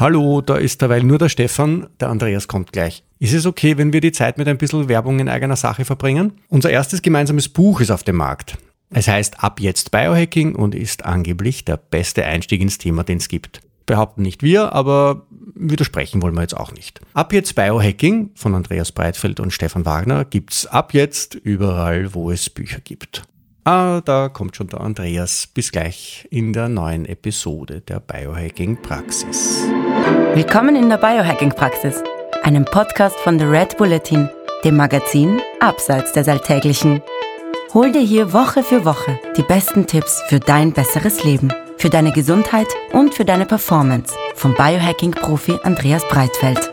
[0.00, 3.02] Hallo, da ist derweil nur der Stefan, der Andreas kommt gleich.
[3.18, 6.34] Ist es okay, wenn wir die Zeit mit ein bisschen Werbung in eigener Sache verbringen?
[6.48, 8.58] Unser erstes gemeinsames Buch ist auf dem Markt.
[8.90, 13.26] Es heißt Ab jetzt Biohacking und ist angeblich der beste Einstieg ins Thema, den es
[13.26, 13.60] gibt.
[13.86, 15.26] Behaupten nicht wir, aber
[15.56, 17.00] widersprechen wollen wir jetzt auch nicht.
[17.14, 22.50] Ab jetzt Biohacking von Andreas Breitfeld und Stefan Wagner gibt's ab jetzt überall, wo es
[22.50, 23.24] Bücher gibt.
[23.70, 25.46] Ah, da kommt schon der Andreas.
[25.46, 29.62] Bis gleich in der neuen Episode der Biohacking Praxis.
[30.32, 32.02] Willkommen in der Biohacking Praxis,
[32.42, 34.30] einem Podcast von The Red Bulletin,
[34.64, 37.02] dem Magazin Abseits des Alltäglichen.
[37.74, 42.12] Hol dir hier Woche für Woche die besten Tipps für dein besseres Leben, für deine
[42.12, 46.72] Gesundheit und für deine Performance vom Biohacking-Profi Andreas Breitfeld.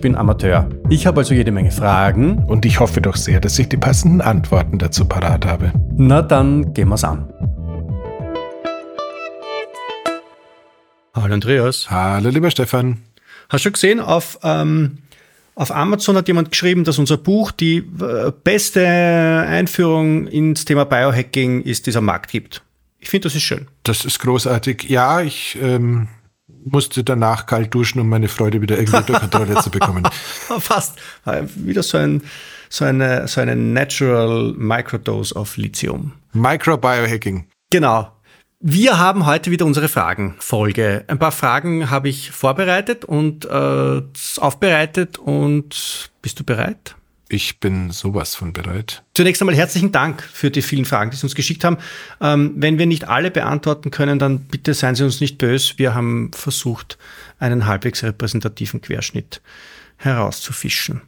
[0.00, 0.68] bin Amateur.
[0.90, 2.44] Ich habe also jede Menge Fragen.
[2.44, 5.72] Und ich hoffe doch sehr, dass ich die passenden Antworten dazu parat habe.
[5.96, 7.28] Na dann gehen wir's an.
[11.14, 11.90] Hallo Andreas.
[11.90, 13.02] Hallo lieber Stefan.
[13.48, 14.98] Hast du gesehen, auf, ähm,
[15.56, 21.62] auf Amazon hat jemand geschrieben, dass unser Buch die äh, beste Einführung ins Thema Biohacking
[21.62, 22.62] ist, die es am Markt gibt.
[23.00, 23.66] Ich finde, das ist schön.
[23.82, 24.88] Das ist großartig.
[24.88, 26.08] Ja, ich ähm,
[26.64, 30.04] musste danach kalt duschen, um meine Freude wieder irgendwie unter Kontrolle zu bekommen.
[30.58, 30.98] Fast.
[31.26, 32.22] Äh, wieder so, ein,
[32.68, 36.12] so, eine, so eine Natural Microdose of Lithium.
[36.32, 37.46] Microbiohacking.
[37.70, 38.12] Genau.
[38.60, 41.04] Wir haben heute wieder unsere Fragenfolge.
[41.08, 44.02] Ein paar Fragen habe ich vorbereitet und äh,
[44.38, 46.94] aufbereitet und bist du bereit?
[47.32, 49.04] Ich bin sowas von bereit.
[49.14, 51.78] Zunächst einmal herzlichen Dank für die vielen Fragen, die Sie uns geschickt haben.
[52.20, 55.72] Ähm, wenn wir nicht alle beantworten können, dann bitte seien Sie uns nicht böse.
[55.78, 56.98] Wir haben versucht,
[57.38, 59.40] einen halbwegs repräsentativen Querschnitt
[59.96, 61.00] herauszufischen.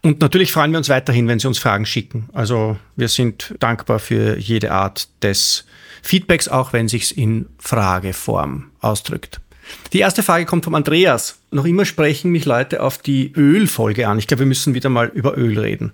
[0.00, 2.30] Und natürlich freuen wir uns weiterhin, wenn Sie uns Fragen schicken.
[2.32, 5.66] Also wir sind dankbar für jede Art des
[6.00, 9.42] Feedbacks, auch wenn sich's in Frageform ausdrückt.
[9.92, 11.40] Die erste Frage kommt vom Andreas.
[11.52, 14.20] Noch immer sprechen mich Leute auf die Ölfolge an.
[14.20, 15.92] Ich glaube, wir müssen wieder mal über Öl reden.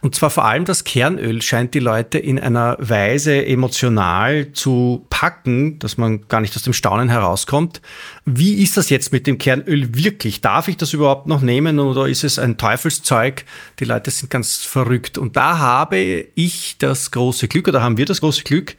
[0.00, 5.78] Und zwar vor allem das Kernöl scheint die Leute in einer Weise emotional zu packen,
[5.80, 7.82] dass man gar nicht aus dem Staunen herauskommt.
[8.24, 10.40] Wie ist das jetzt mit dem Kernöl wirklich?
[10.40, 13.44] Darf ich das überhaupt noch nehmen oder ist es ein Teufelszeug?
[13.80, 15.18] Die Leute sind ganz verrückt.
[15.18, 15.98] Und da habe
[16.34, 18.76] ich das große Glück oder haben wir das große Glück,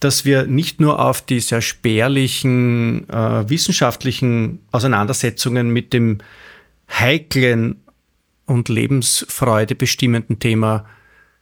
[0.00, 6.18] dass wir nicht nur auf die sehr spärlichen äh, wissenschaftlichen Auseinandersetzungen mit dem
[6.90, 7.76] heiklen
[8.46, 10.86] und Lebensfreude bestimmenden Thema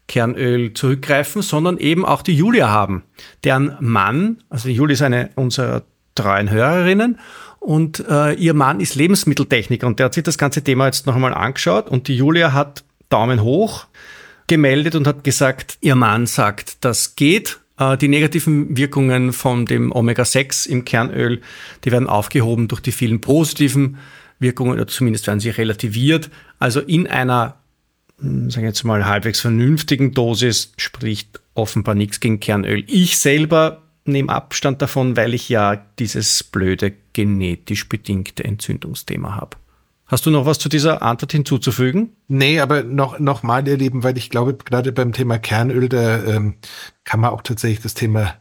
[0.09, 3.05] Kernöl zurückgreifen, sondern eben auch die Julia haben,
[3.45, 5.83] deren Mann, also die Julia ist eine unserer
[6.15, 7.19] treuen Hörerinnen
[7.61, 11.15] und äh, ihr Mann ist Lebensmitteltechniker und der hat sich das ganze Thema jetzt noch
[11.15, 13.87] einmal angeschaut und die Julia hat Daumen hoch
[14.47, 20.69] gemeldet und hat gesagt, ihr Mann sagt, das geht, die negativen Wirkungen von dem Omega-6
[20.69, 21.41] im Kernöl,
[21.85, 23.99] die werden aufgehoben durch die vielen positiven
[24.41, 26.31] Wirkungen, oder zumindest werden sie relativiert.
[26.59, 27.57] Also in einer,
[28.21, 32.85] hm, sagen wir jetzt mal, halbwegs vernünftigen Dosis spricht offenbar nichts gegen Kernöl.
[32.87, 39.57] Ich selber nehme Abstand davon, weil ich ja dieses blöde genetisch bedingte Entzündungsthema habe.
[40.09, 42.17] Hast du noch was zu dieser Antwort hinzuzufügen?
[42.29, 46.25] Nee, aber noch, noch mal, ihr Lieben, weil ich glaube, gerade beim Thema Kernöl, da
[46.25, 46.55] ähm,
[47.05, 48.35] kann man auch tatsächlich das Thema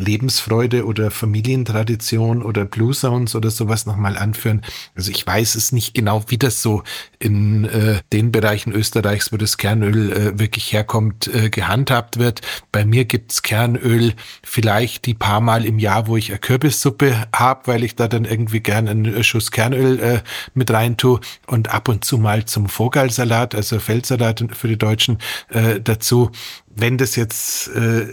[0.00, 4.62] Lebensfreude oder Familientradition oder Blue Sounds oder sowas nochmal anführen.
[4.96, 6.82] Also ich weiß es nicht genau, wie das so
[7.18, 12.40] in äh, den Bereichen Österreichs, wo das Kernöl äh, wirklich herkommt, äh, gehandhabt wird.
[12.72, 17.66] Bei mir gibt's Kernöl vielleicht die paar Mal im Jahr, wo ich eine Kürbissuppe habe,
[17.66, 20.20] weil ich da dann irgendwie gern einen Schuss Kernöl äh,
[20.54, 25.18] mit rein tue und ab und zu mal zum Vogelsalat, also Feldsalat für die Deutschen
[25.50, 26.30] äh, dazu.
[26.74, 28.06] Wenn das jetzt äh,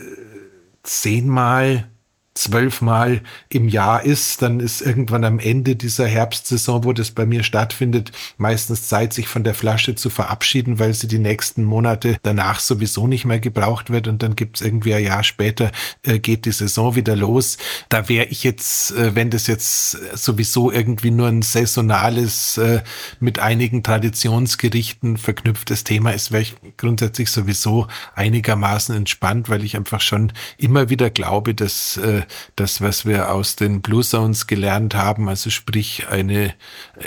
[0.88, 1.92] zehnmal
[2.38, 7.44] zwölfmal im Jahr ist, dann ist irgendwann am Ende dieser Herbstsaison, wo das bei mir
[7.44, 12.60] stattfindet, meistens Zeit, sich von der Flasche zu verabschieden, weil sie die nächsten Monate danach
[12.60, 15.72] sowieso nicht mehr gebraucht wird und dann gibt's irgendwie ein Jahr später,
[16.04, 17.58] äh, geht die Saison wieder los.
[17.90, 22.82] Da wäre ich jetzt, äh, wenn das jetzt sowieso irgendwie nur ein saisonales, äh,
[23.20, 30.02] mit einigen Traditionsgerichten verknüpftes Thema ist, wäre ich grundsätzlich sowieso einigermaßen entspannt, weil ich einfach
[30.02, 32.22] schon immer wieder glaube, dass äh,
[32.56, 36.54] das, was wir aus den Blue Zones gelernt haben, also sprich eine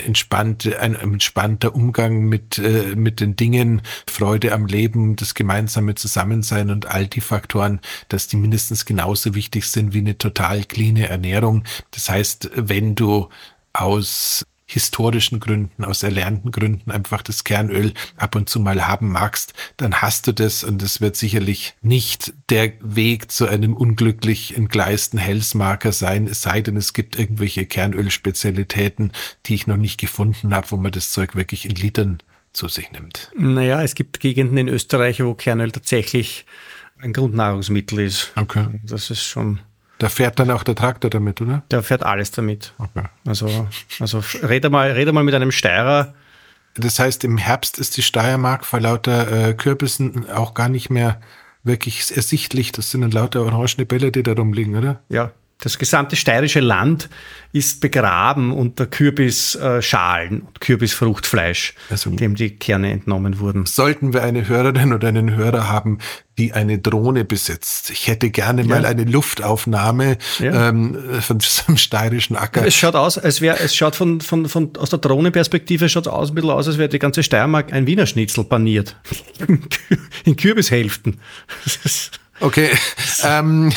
[0.05, 6.69] entspannte, ein entspannter Umgang mit, äh, mit den Dingen, Freude am Leben, das gemeinsame Zusammensein
[6.69, 7.79] und all die Faktoren,
[8.09, 11.63] dass die mindestens genauso wichtig sind wie eine total clean Ernährung.
[11.91, 13.29] Das heißt, wenn du
[13.73, 19.53] aus historischen Gründen, aus erlernten Gründen einfach das Kernöl ab und zu mal haben magst,
[19.77, 25.19] dann hast du das und das wird sicherlich nicht der Weg zu einem unglücklich entgleisten
[25.19, 29.11] Hellsmarker sein, es sei denn, es gibt irgendwelche Kernölspezialitäten,
[29.45, 32.19] die ich noch nicht gefunden habe, wo man das Zeug wirklich in Litern
[32.53, 33.31] zu sich nimmt.
[33.37, 36.45] Naja, es gibt Gegenden in Österreich, wo Kernöl tatsächlich
[36.99, 38.31] ein Grundnahrungsmittel ist.
[38.35, 38.67] Okay.
[38.83, 39.59] Das ist schon
[40.01, 41.61] da fährt dann auch der Traktor damit, oder?
[41.69, 42.73] Der fährt alles damit.
[42.79, 43.03] Okay.
[43.23, 43.67] Also,
[43.99, 46.15] also rede mal, rede mal mit einem Steirer.
[46.73, 51.21] Das heißt, im Herbst ist die Steiermark vor lauter äh, Kürbissen auch gar nicht mehr
[51.63, 52.71] wirklich ersichtlich.
[52.71, 55.01] Das sind dann lauter orange Bälle, die da rumliegen, oder?
[55.09, 57.07] Ja, das gesamte steirische Land
[57.53, 63.67] ist begraben unter Kürbisschalen und Kürbisfruchtfleisch, also, dem die Kerne entnommen wurden.
[63.67, 65.99] Sollten wir eine Hörerin oder einen Hörer haben,
[66.39, 67.91] die eine Drohne besitzt.
[67.91, 70.69] Ich hätte gerne mal eine Luftaufnahme ja.
[70.69, 72.65] ähm, von diesem steirischen Acker.
[72.65, 76.11] Es schaut aus, als wäre, es schaut von, von, von, aus der Drohnenperspektive schaut es
[76.11, 78.95] aus, ein bisschen aus, als wäre die ganze Steiermark ein Wiener Schnitzel paniert.
[80.25, 81.19] In Kürbishälften.
[82.41, 82.69] Okay,
[83.23, 83.71] ähm,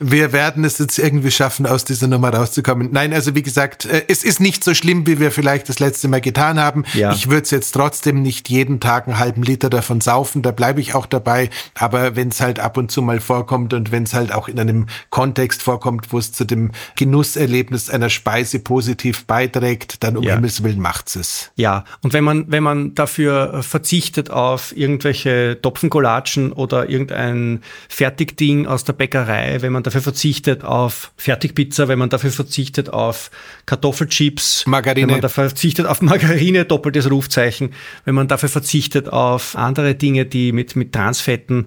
[0.00, 2.88] wir werden es jetzt irgendwie schaffen, aus dieser Nummer rauszukommen.
[2.90, 6.08] Nein, also wie gesagt, äh, es ist nicht so schlimm, wie wir vielleicht das letzte
[6.08, 6.84] Mal getan haben.
[6.94, 7.12] Ja.
[7.12, 10.80] Ich würde es jetzt trotzdem nicht jeden Tag einen halben Liter davon saufen, da bleibe
[10.80, 11.48] ich auch dabei.
[11.74, 14.58] Aber wenn es halt ab und zu mal vorkommt und wenn es halt auch in
[14.58, 20.34] einem Kontext vorkommt, wo es zu dem Genusserlebnis einer Speise positiv beiträgt, dann um ja.
[20.34, 21.52] Himmels Willen macht's es.
[21.54, 28.66] Ja, und wenn man, wenn man dafür verzichtet auf irgendwelche Topfencollagen oder irgendein Fer Fertigding
[28.66, 33.30] aus der Bäckerei, wenn man dafür verzichtet auf Fertigpizza, wenn man dafür verzichtet auf
[33.66, 35.08] Kartoffelchips, Margarine.
[35.08, 37.74] wenn man dafür verzichtet auf Margarine, doppeltes Rufzeichen,
[38.06, 41.66] wenn man dafür verzichtet auf andere Dinge, die mit, mit Transfetten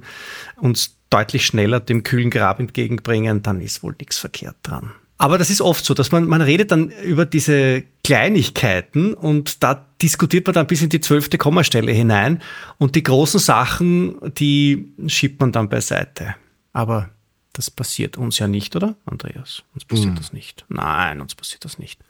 [0.58, 4.94] uns deutlich schneller dem kühlen Grab entgegenbringen, dann ist wohl nichts verkehrt dran.
[5.22, 9.86] Aber das ist oft so, dass man, man redet dann über diese Kleinigkeiten und da
[10.02, 12.42] diskutiert man dann bis in die zwölfte Kommastelle hinein
[12.80, 16.34] und die großen Sachen, die schiebt man dann beiseite.
[16.74, 17.12] Aber
[17.54, 19.62] das passiert uns ja nicht, oder, Andreas?
[19.76, 20.16] Uns passiert mhm.
[20.16, 20.66] das nicht.
[20.70, 22.02] Nein, uns passiert das nicht.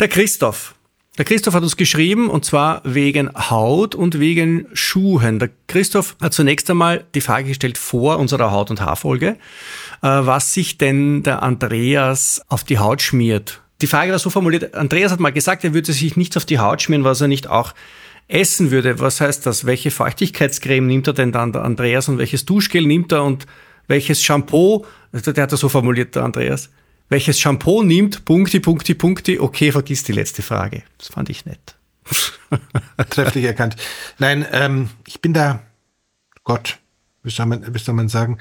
[0.00, 0.74] Der Christoph.
[1.18, 5.38] Der Christoph hat uns geschrieben und zwar wegen Haut und wegen Schuhen.
[5.38, 9.36] Der Christoph hat zunächst einmal die Frage gestellt vor unserer Haut- und Haarfolge, äh,
[10.02, 15.10] was sich denn der Andreas auf die Haut schmiert die Frage war so formuliert, Andreas
[15.10, 17.74] hat mal gesagt, er würde sich nichts auf die Haut schmieren, was er nicht auch
[18.28, 19.00] essen würde.
[19.00, 19.66] Was heißt das?
[19.66, 23.46] Welche Feuchtigkeitscreme nimmt er denn dann, der Andreas, und welches Duschgel nimmt er und
[23.88, 26.70] welches Shampoo, also der hat das so formuliert, der Andreas,
[27.12, 30.82] welches Shampoo nimmt, Punkti, Punkti, Punkti, okay, vergiss die letzte Frage.
[30.98, 31.76] Das fand ich nett.
[33.10, 33.76] Trefflich erkannt.
[34.18, 35.62] Nein, ähm, ich bin da,
[36.42, 36.78] Gott,
[37.22, 38.38] wie soll man, wie soll man sagen,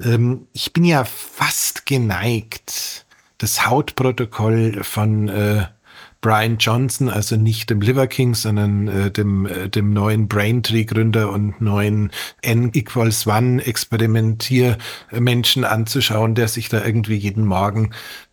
[0.00, 3.06] ähm, ich bin ja fast geneigt,
[3.38, 5.66] das Hautprotokoll von äh,
[6.20, 11.60] Brian Johnson, also nicht dem Liver King, sondern äh, dem, äh, dem neuen Braintree-Gründer und
[11.60, 12.10] neuen
[12.42, 17.90] N equals One Experimentiermenschen anzuschauen, der sich da irgendwie jeden Morgen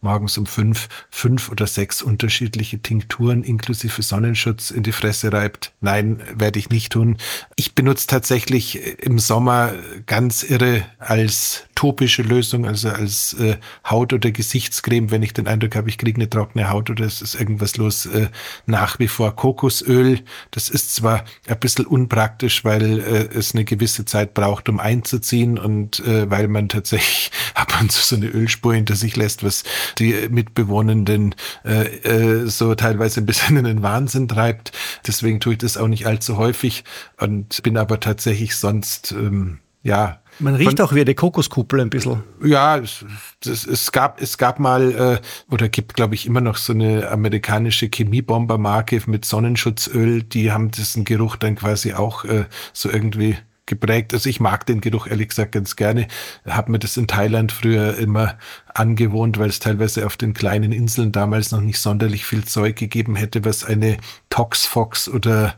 [0.07, 5.73] morgens um fünf, fünf oder sechs unterschiedliche Tinkturen inklusive Sonnenschutz in die Fresse reibt.
[5.81, 7.17] Nein, werde ich nicht tun.
[7.57, 9.73] Ich benutze tatsächlich im Sommer
[10.05, 15.75] ganz irre als topische Lösung, also als äh, Haut- oder Gesichtscreme, wenn ich den Eindruck
[15.75, 18.29] habe, ich kriege eine trockene Haut oder es ist irgendwas los, äh,
[18.65, 20.21] nach wie vor Kokosöl.
[20.51, 25.59] Das ist zwar ein bisschen unpraktisch, weil äh, es eine gewisse Zeit braucht, um einzuziehen
[25.59, 29.63] und äh, weil man tatsächlich ab und zu so eine Ölspur hinter sich lässt, was
[29.99, 31.35] die Mitbewohnenden
[31.65, 34.71] äh, äh, so teilweise ein bisschen in den Wahnsinn treibt.
[35.05, 36.83] Deswegen tue ich das auch nicht allzu häufig
[37.19, 41.89] und bin aber tatsächlich sonst, ähm, ja, man riecht Von, auch wie eine Kokoskuppel ein
[41.89, 42.23] bisschen.
[42.43, 43.03] Ja, es,
[43.43, 47.09] es, es gab, es gab mal, äh, oder gibt, glaube ich, immer noch so eine
[47.09, 54.13] amerikanische Chemiebombermarke mit Sonnenschutzöl, die haben diesen Geruch dann quasi auch äh, so irgendwie geprägt.
[54.13, 56.07] Also ich mag den Geruch ehrlich gesagt ganz gerne.
[56.45, 58.37] Hab mir das in Thailand früher immer
[58.79, 63.15] angewohnt, weil es teilweise auf den kleinen Inseln damals noch nicht sonderlich viel Zeug gegeben
[63.15, 63.97] hätte, was eine
[64.29, 65.55] Toxfox oder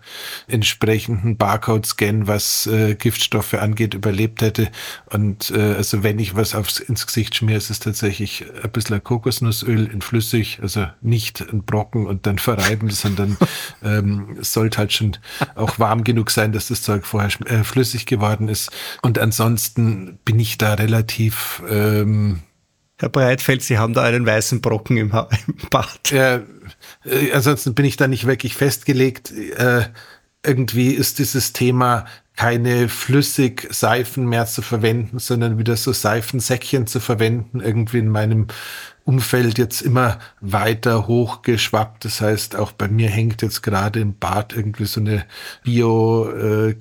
[0.47, 4.69] entsprechenden Barcode-Scan, was äh, Giftstoffe angeht, überlebt hätte.
[5.07, 9.03] Und äh, also wenn ich was aufs, ins Gesicht schmiere, ist es tatsächlich ein bisschen
[9.03, 13.37] Kokosnussöl in flüssig, also nicht ein Brocken und dann verreiben, sondern
[13.83, 15.17] ähm, es sollte halt schon
[15.55, 18.71] auch warm genug sein, dass das Zeug vorher äh, flüssig geworden ist.
[19.01, 22.41] Und ansonsten bin ich da relativ ähm,
[22.99, 26.11] Herr Breitfeld, Sie haben da einen weißen Brocken im, ha im Bad.
[26.11, 26.41] Ja,
[27.05, 29.31] äh, ansonsten bin ich da nicht wirklich festgelegt.
[29.31, 29.85] Äh,
[30.45, 37.59] irgendwie ist dieses Thema keine Flüssigseifen mehr zu verwenden, sondern wieder so Seifensäckchen zu verwenden,
[37.59, 38.47] irgendwie in meinem
[39.09, 42.05] Umfeld jetzt immer weiter hochgeschwappt.
[42.05, 45.25] Das heißt, auch bei mir hängt jetzt gerade im Bad irgendwie so eine
[45.63, 46.75] bio äh,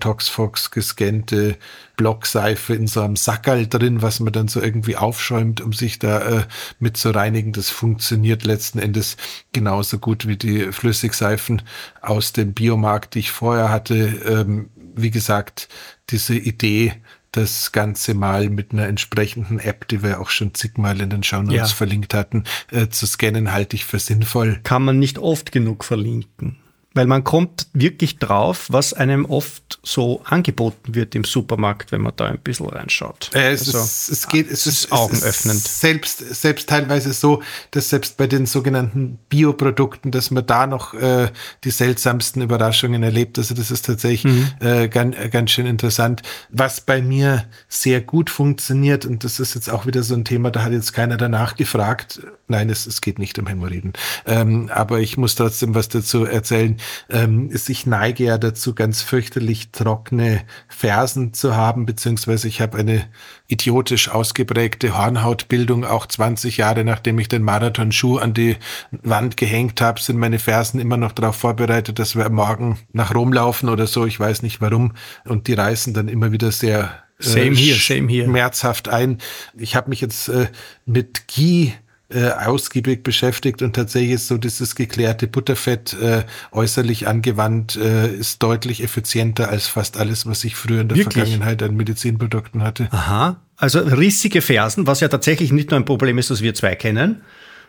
[0.00, 1.58] Toxfox gescannte
[1.96, 6.20] Blockseife in so einem Sackerl drin, was man dann so irgendwie aufschäumt, um sich da
[6.20, 6.44] äh,
[6.78, 7.52] mit zu reinigen.
[7.52, 9.18] Das funktioniert letzten Endes
[9.52, 11.60] genauso gut wie die Flüssigseifen
[12.00, 13.94] aus dem Biomarkt, die ich vorher hatte.
[13.94, 15.68] Ähm, wie gesagt,
[16.08, 16.94] diese Idee,
[17.36, 21.56] das Ganze mal mit einer entsprechenden App, die wir auch schon zigmal in den Shownotes
[21.56, 21.66] ja.
[21.66, 24.60] verlinkt hatten, äh, zu scannen, halte ich für sinnvoll.
[24.62, 26.58] Kann man nicht oft genug verlinken.
[26.94, 32.12] Weil man kommt wirklich drauf, was einem oft so angeboten wird im Supermarkt, wenn man
[32.16, 33.30] da ein bisschen reinschaut.
[33.34, 35.56] Äh, es, also, ist, es geht, es ist augenöffnend.
[35.56, 40.66] Es ist selbst, selbst teilweise so, dass selbst bei den sogenannten Bioprodukten, dass man da
[40.66, 41.30] noch äh,
[41.64, 43.38] die seltsamsten Überraschungen erlebt.
[43.38, 44.48] Also das ist tatsächlich mhm.
[44.60, 46.22] äh, ganz, ganz schön interessant.
[46.50, 50.50] Was bei mir sehr gut funktioniert, und das ist jetzt auch wieder so ein Thema,
[50.50, 52.20] da hat jetzt keiner danach gefragt.
[52.46, 53.92] Nein, es, es geht nicht um Hämorrhoiden.
[54.26, 56.76] Ähm, aber ich muss trotzdem was dazu erzählen
[57.10, 63.06] ähm, ich neige ja dazu, ganz fürchterlich trockene Fersen zu haben, beziehungsweise ich habe eine
[63.48, 65.84] idiotisch ausgeprägte Hornhautbildung.
[65.84, 68.56] Auch 20 Jahre nachdem ich den Marathonschuh an die
[68.90, 73.32] Wand gehängt habe, sind meine Fersen immer noch darauf vorbereitet, dass wir morgen nach Rom
[73.32, 74.06] laufen oder so.
[74.06, 74.92] Ich weiß nicht warum.
[75.24, 78.26] Und die reißen dann immer wieder sehr Same äh, here, same here.
[78.26, 79.18] schmerzhaft ein.
[79.56, 80.48] Ich habe mich jetzt äh,
[80.84, 81.74] mit Ghee
[82.10, 88.42] äh, ausgiebig beschäftigt und tatsächlich ist so dieses geklärte Butterfett äh, äußerlich angewandt äh, ist
[88.42, 91.24] deutlich effizienter als fast alles, was ich früher in der Wirklich?
[91.24, 92.88] Vergangenheit an Medizinprodukten hatte.
[92.90, 96.74] Aha, also rissige Fersen, was ja tatsächlich nicht nur ein Problem ist, das wir zwei
[96.74, 97.22] kennen,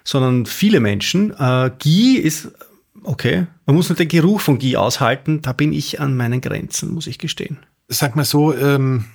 [0.04, 1.32] sondern viele Menschen.
[1.40, 2.52] Äh, Ghee ist
[3.04, 5.42] okay, man muss nur den Geruch von Ghee aushalten.
[5.42, 7.58] Da bin ich an meinen Grenzen, muss ich gestehen.
[7.88, 8.54] Sag mal so.
[8.54, 9.06] Ähm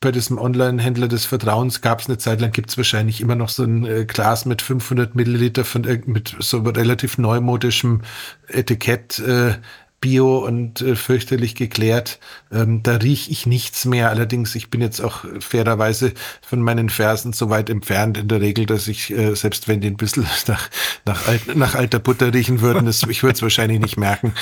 [0.00, 3.48] bei diesem Online-Händler des Vertrauens gab es eine Zeit lang, gibt es wahrscheinlich immer noch
[3.48, 8.02] so ein äh, Glas mit 500 Milliliter von mit so relativ neumodischem
[8.48, 9.18] Etikett.
[9.18, 9.54] Äh,
[10.00, 12.18] bio und äh, fürchterlich geklärt.
[12.52, 14.10] Ähm, da riech ich nichts mehr.
[14.10, 16.12] Allerdings, ich bin jetzt auch fairerweise
[16.42, 19.88] von meinen Fersen so weit entfernt in der Regel, dass ich, äh, selbst wenn die
[19.88, 20.68] ein bisschen nach,
[21.06, 24.34] nach, alt, nach alter Butter riechen würden, das, ich würde es wahrscheinlich nicht merken.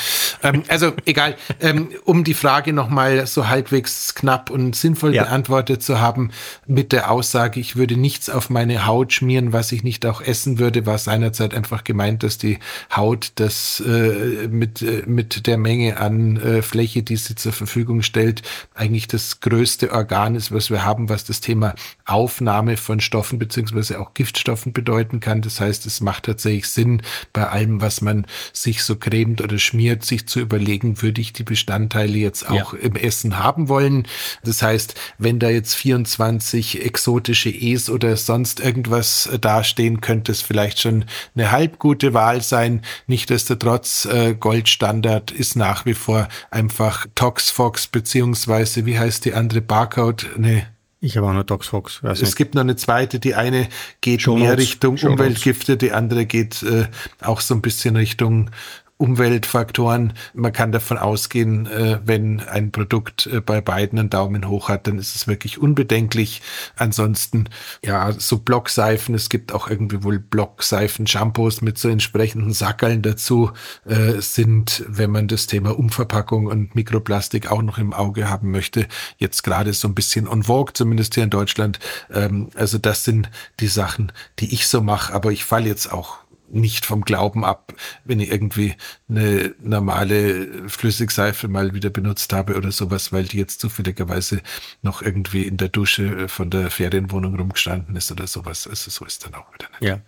[0.43, 5.23] Ähm, also egal, ähm, um die Frage nochmal so halbwegs knapp und sinnvoll ja.
[5.23, 6.31] beantwortet zu haben,
[6.67, 10.59] mit der Aussage, ich würde nichts auf meine Haut schmieren, was ich nicht auch essen
[10.59, 12.59] würde, war seinerzeit einfach gemeint, dass die
[12.95, 18.01] Haut das äh, mit, äh, mit der Menge an äh, Fläche, die sie zur Verfügung
[18.01, 18.41] stellt,
[18.73, 21.75] eigentlich das größte Organ ist, was wir haben, was das Thema
[22.05, 25.41] Aufnahme von Stoffen beziehungsweise auch Giftstoffen bedeuten kann.
[25.41, 27.01] Das heißt, es macht tatsächlich Sinn,
[27.33, 31.43] bei allem, was man sich so cremt oder schmiert, sich zu überlegen, würde ich die
[31.43, 32.79] Bestandteile jetzt auch ja.
[32.79, 34.07] im Essen haben wollen.
[34.43, 40.41] Das heißt, wenn da jetzt 24 exotische E's oder sonst irgendwas äh, dastehen, könnte es
[40.41, 42.81] vielleicht schon eine halb gute Wahl sein.
[43.07, 50.27] Nichtsdestotrotz äh, Goldstandard ist nach wie vor einfach ToxFox beziehungsweise wie heißt die andere Barcode?
[50.37, 50.65] Nee.
[51.01, 52.01] Ich habe auch nur ToxFox.
[52.03, 52.35] Es nicht.
[52.35, 53.67] gibt noch eine zweite, die eine
[54.01, 56.87] geht Show mehr Richtung Show Umweltgifte, die andere geht äh,
[57.21, 58.49] auch so ein bisschen Richtung
[58.97, 60.13] Umweltfaktoren.
[60.33, 64.87] Man kann davon ausgehen, äh, wenn ein Produkt äh, bei beiden einen Daumen hoch hat,
[64.87, 66.41] dann ist es wirklich unbedenklich.
[66.77, 67.49] Ansonsten,
[67.83, 73.51] ja, so Blockseifen, es gibt auch irgendwie wohl Blockseifen-Shampoos mit so entsprechenden Sackeln dazu,
[73.83, 78.87] äh, sind, wenn man das Thema Umverpackung und Mikroplastik auch noch im Auge haben möchte,
[79.17, 81.79] jetzt gerade so ein bisschen on vogue, zumindest hier in Deutschland.
[82.13, 86.24] Ähm, also das sind die Sachen, die ich so mache, aber ich falle jetzt auch
[86.49, 87.73] nicht vom Glauben ab,
[88.03, 88.75] wenn ich irgendwie
[89.09, 94.41] eine normale Flüssigseife mal wieder benutzt habe oder sowas, weil die jetzt zufälligerweise
[94.81, 98.67] noch irgendwie in der Dusche von der Ferienwohnung rumgestanden ist oder sowas.
[98.67, 99.89] Also so ist dann auch wieder nicht.
[99.89, 99.99] Ja.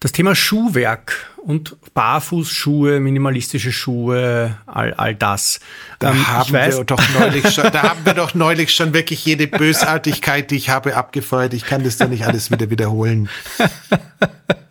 [0.00, 5.60] Das Thema Schuhwerk und Barfußschuhe, minimalistische Schuhe, all, all das.
[5.98, 9.46] Da, ähm, haben wir doch neulich schon, da haben wir doch neulich schon wirklich jede
[9.46, 11.54] Bösartigkeit, die ich habe, abgefeuert.
[11.54, 13.30] Ich kann das doch nicht alles wieder wiederholen.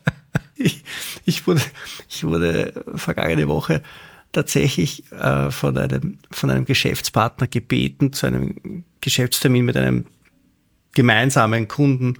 [0.63, 0.83] ich,
[1.25, 1.61] ich, wurde,
[2.09, 3.81] ich wurde vergangene Woche
[4.31, 10.05] tatsächlich äh, von, einem, von einem Geschäftspartner gebeten, zu einem Geschäftstermin mit einem
[10.93, 12.19] gemeinsamen Kunden,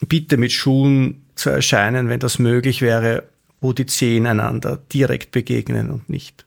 [0.00, 3.24] bitte mit Schuhen zu erscheinen, wenn das möglich wäre,
[3.60, 6.43] wo die Zehen einander direkt begegnen und nicht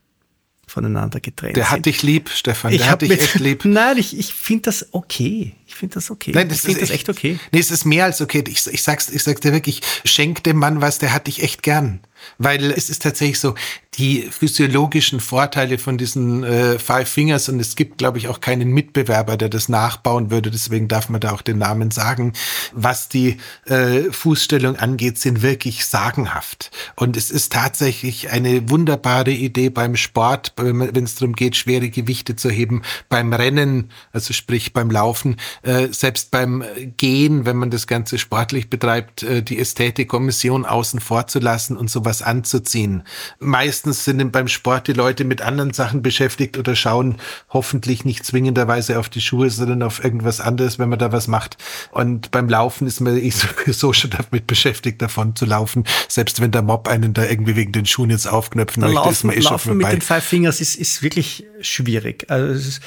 [0.68, 2.70] voneinander getrennt Der hat dich lieb, Stefan.
[2.70, 3.64] Der ich hat dich echt lieb.
[3.64, 5.54] Nein, ich, ich finde das okay.
[5.66, 6.32] Ich finde das okay.
[6.34, 7.38] Nein, das ich finde das echt okay.
[7.52, 8.44] Nee, es ist mehr als okay.
[8.46, 11.62] Ich, ich, sag's, ich sag's dir wirklich, schenk dem Mann was, der hat dich echt
[11.62, 12.00] gern.
[12.38, 13.54] Weil es ist tatsächlich so,
[13.98, 18.70] die physiologischen Vorteile von diesen äh, Five Fingers und es gibt, glaube ich, auch keinen
[18.70, 20.50] Mitbewerber, der das nachbauen würde.
[20.50, 22.32] Deswegen darf man da auch den Namen sagen.
[22.72, 26.70] Was die äh, Fußstellung angeht, sind wirklich sagenhaft.
[26.94, 32.36] Und es ist tatsächlich eine wunderbare Idee beim Sport, wenn es darum geht, schwere Gewichte
[32.36, 36.62] zu heben, beim Rennen, also sprich beim Laufen, äh, selbst beim
[36.96, 41.90] Gehen, wenn man das Ganze sportlich betreibt, äh, die Ästhetikkommission außen vor zu lassen und
[42.08, 43.02] sowas anzuziehen.
[43.38, 47.16] Meistens sind beim Sport die Leute mit anderen Sachen beschäftigt oder schauen
[47.50, 51.58] hoffentlich nicht zwingenderweise auf die Schuhe, sondern auf irgendwas anderes, wenn man da was macht.
[51.90, 53.30] Und beim Laufen ist man eh
[53.66, 55.84] sowieso schon damit beschäftigt, davon zu laufen.
[56.08, 59.12] Selbst wenn der Mob einen da irgendwie wegen den Schuhen jetzt aufknöpfen da möchte, laufen,
[59.12, 59.92] ist man eh laufen schon vorbei.
[59.92, 62.24] mit den Five Fingers ist, ist wirklich schwierig.
[62.30, 62.78] Also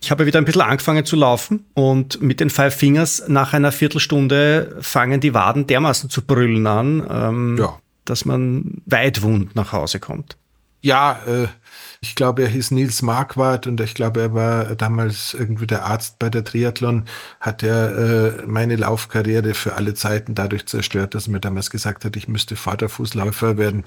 [0.00, 3.72] ich habe wieder ein bisschen angefangen zu laufen und mit den Five Fingers nach einer
[3.72, 7.06] Viertelstunde fangen die Waden dermaßen zu brüllen an.
[7.10, 10.36] Ähm, ja dass man weitwund nach Hause kommt.
[10.80, 11.48] Ja, äh,
[12.00, 16.18] ich glaube, er hieß Nils Marquardt und ich glaube, er war damals irgendwie der Arzt
[16.18, 17.04] bei der Triathlon,
[17.40, 22.04] hat er äh, meine Laufkarriere für alle Zeiten dadurch zerstört, dass er mir damals gesagt
[22.04, 23.84] hat, ich müsste Vorderfußläufer werden.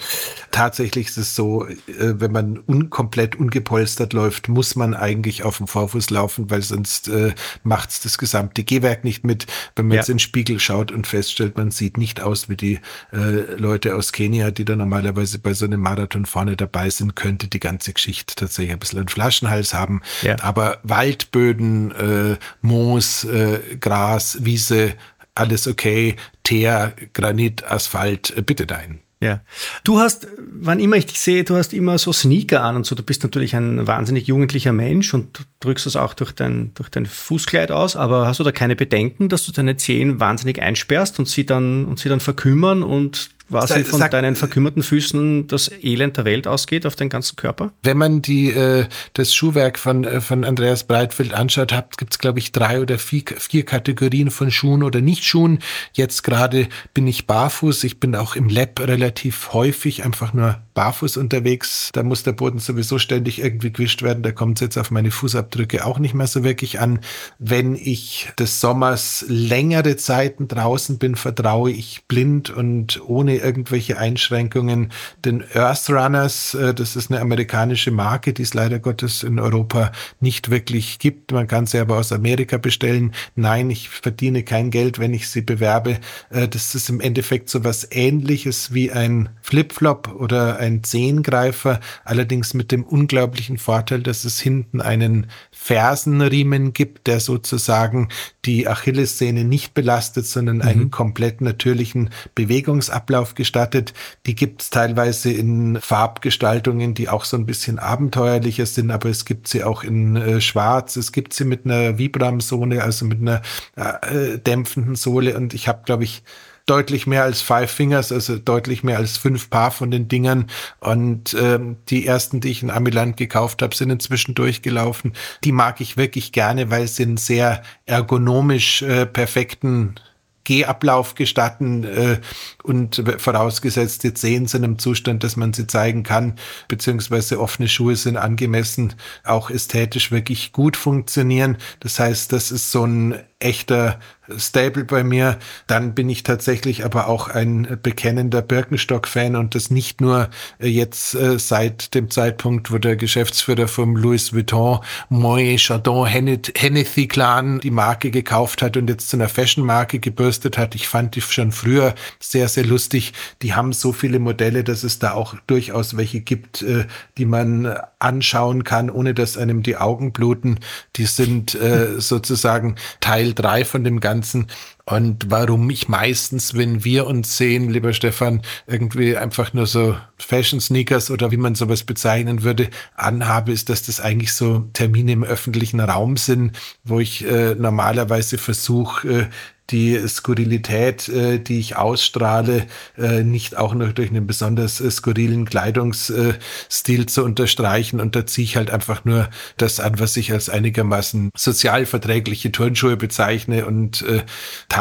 [0.51, 5.57] Tatsächlich ist es so, äh, wenn man un komplett ungepolstert läuft, muss man eigentlich auf
[5.57, 7.33] dem Vorfuß laufen, weil sonst äh,
[7.63, 9.48] macht das gesamte Gehwerk nicht mit.
[9.75, 10.01] Wenn man ja.
[10.01, 12.79] jetzt in den Spiegel schaut und feststellt, man sieht nicht aus wie die
[13.13, 17.48] äh, Leute aus Kenia, die da normalerweise bei so einem Marathon vorne dabei sind, könnte
[17.48, 20.01] die ganze Geschichte tatsächlich ein bisschen einen Flaschenhals haben.
[20.21, 20.35] Ja.
[20.41, 24.93] Aber Waldböden, äh, Moos, äh, Gras, Wiese,
[25.35, 26.15] alles okay.
[26.43, 29.00] Teer, Granit, Asphalt, äh, bitte dein.
[29.21, 29.41] Ja.
[29.83, 32.95] Du hast, wann immer ich dich sehe, du hast immer so Sneaker an und so.
[32.95, 37.05] Du bist natürlich ein wahnsinnig jugendlicher Mensch und drückst das auch durch dein, durch dein
[37.05, 37.95] Fußkleid aus.
[37.95, 41.85] Aber hast du da keine Bedenken, dass du deine Zehen wahnsinnig einsperrst und sie dann,
[41.85, 46.47] und sie dann verkümmern und quasi von Sag, deinen verkümmerten Füßen das Elend der Welt
[46.47, 47.71] ausgeht auf den ganzen Körper?
[47.84, 52.39] Wenn man die, äh, das Schuhwerk von, äh, von Andreas Breitfeld anschaut, gibt es, glaube
[52.39, 55.60] ich, drei oder vier, vier Kategorien von Schuhen oder Nicht-Schuhen.
[55.93, 57.84] Jetzt gerade bin ich barfuß.
[57.84, 61.89] Ich bin auch im Lab relativ häufig einfach nur barfuß unterwegs.
[61.93, 64.23] Da muss der Boden sowieso ständig irgendwie gewischt werden.
[64.23, 66.99] Da kommt es jetzt auf meine Fußabdrücke auch nicht mehr so wirklich an.
[67.39, 74.91] Wenn ich des Sommers längere Zeiten draußen bin, vertraue ich blind und ohne irgendwelche Einschränkungen
[75.25, 76.54] den Earth Runners.
[76.54, 81.32] Äh, das ist eine amerikanische Marke, die es leider Gottes in Europa nicht wirklich gibt.
[81.32, 83.13] Man kann sie aber aus Amerika bestellen.
[83.36, 85.99] Nein, ich verdiene kein Geld, wenn ich sie bewerbe.
[86.30, 92.54] Äh, das ist im Endeffekt so was ähnliches wie ein Flipflop oder ein Zehengreifer, allerdings
[92.54, 98.10] mit dem unglaublichen Vorteil, dass es hinten einen Fersenriemen gibt, der sozusagen
[98.45, 100.62] die Achillessehne nicht belastet, sondern mhm.
[100.62, 103.94] einen komplett natürlichen Bewegungsablauf gestattet.
[104.26, 109.26] Die gibt es teilweise in Farbgestaltungen, die auch so ein bisschen abenteuerlicher sind, aber es
[109.26, 110.96] gibt sie auch in äh, Schwarz.
[110.96, 113.41] Es gibt sie mit einer Vibram-Sohle, also mit einer
[113.76, 115.36] äh, dämpfenden Sohle.
[115.36, 116.24] Und ich habe, glaube ich,
[116.65, 120.48] deutlich mehr als Five Fingers, also deutlich mehr als fünf Paar von den Dingern.
[120.80, 125.13] Und ähm, die ersten, die ich in Amiland gekauft habe, sind inzwischen durchgelaufen.
[125.44, 129.96] Die mag ich wirklich gerne, weil sie einen sehr ergonomisch äh, perfekten
[130.43, 132.19] Gehablauf gestatten äh,
[132.63, 136.36] und vorausgesetzt die Zehen sind im Zustand, dass man sie zeigen kann,
[136.67, 141.58] beziehungsweise offene Schuhe sind angemessen, auch ästhetisch wirklich gut funktionieren.
[141.80, 143.99] Das heißt, das ist so ein echter
[144.38, 145.38] Stable bei mir.
[145.67, 151.15] Dann bin ich tatsächlich aber auch ein bekennender Birkenstock-Fan und das nicht nur äh, jetzt
[151.15, 157.72] äh, seit dem Zeitpunkt, wo der Geschäftsführer vom Louis Vuitton Moët Chardon Hennessy Clan die
[157.72, 160.76] Marke gekauft hat und jetzt zu einer Fashion-Marke gebürstet hat.
[160.76, 163.13] Ich fand die schon früher sehr, sehr lustig.
[163.41, 166.86] Die haben so viele Modelle, dass es da auch durchaus welche gibt, äh,
[167.17, 170.60] die man anschauen kann, ohne dass einem die Augen bluten.
[170.96, 171.58] Die sind
[171.98, 174.47] sozusagen Teil Teil 3 von dem Ganzen ganzen
[174.91, 181.12] und warum ich meistens, wenn wir uns sehen, lieber Stefan, irgendwie einfach nur so Fashion-Sneakers
[181.12, 185.80] oder wie man sowas bezeichnen würde, anhabe, ist, dass das eigentlich so Termine im öffentlichen
[185.80, 189.25] Raum sind, wo ich äh, normalerweise versuche, äh,
[189.71, 195.45] die Skurrilität, äh, die ich ausstrahle, äh, nicht auch noch durch einen besonders äh, skurrilen
[195.45, 197.99] Kleidungsstil zu unterstreichen.
[197.99, 202.51] Und da ziehe ich halt einfach nur das an, was ich als einigermaßen sozial verträgliche
[202.51, 204.23] Turnschuhe bezeichne und äh,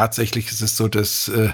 [0.01, 1.49] tatsächlich ist es so, dass äh,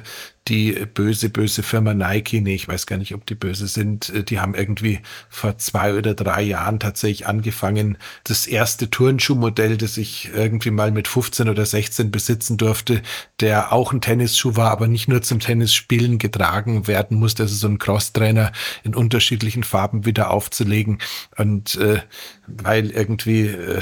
[0.48, 4.24] die böse, böse Firma Nike, nee, ich weiß gar nicht, ob die böse sind, äh,
[4.24, 10.30] die haben irgendwie vor zwei oder drei Jahren tatsächlich angefangen, das erste Turnschuhmodell, das ich
[10.34, 13.02] irgendwie mal mit 15 oder 16 besitzen durfte,
[13.42, 17.68] der auch ein Tennisschuh war, aber nicht nur zum Tennisspielen getragen werden musste, also so
[17.68, 18.54] ein Crosstrainer
[18.86, 21.00] in unterschiedlichen Farben wieder aufzulegen.
[21.36, 22.00] Und äh,
[22.48, 23.82] weil irgendwie äh,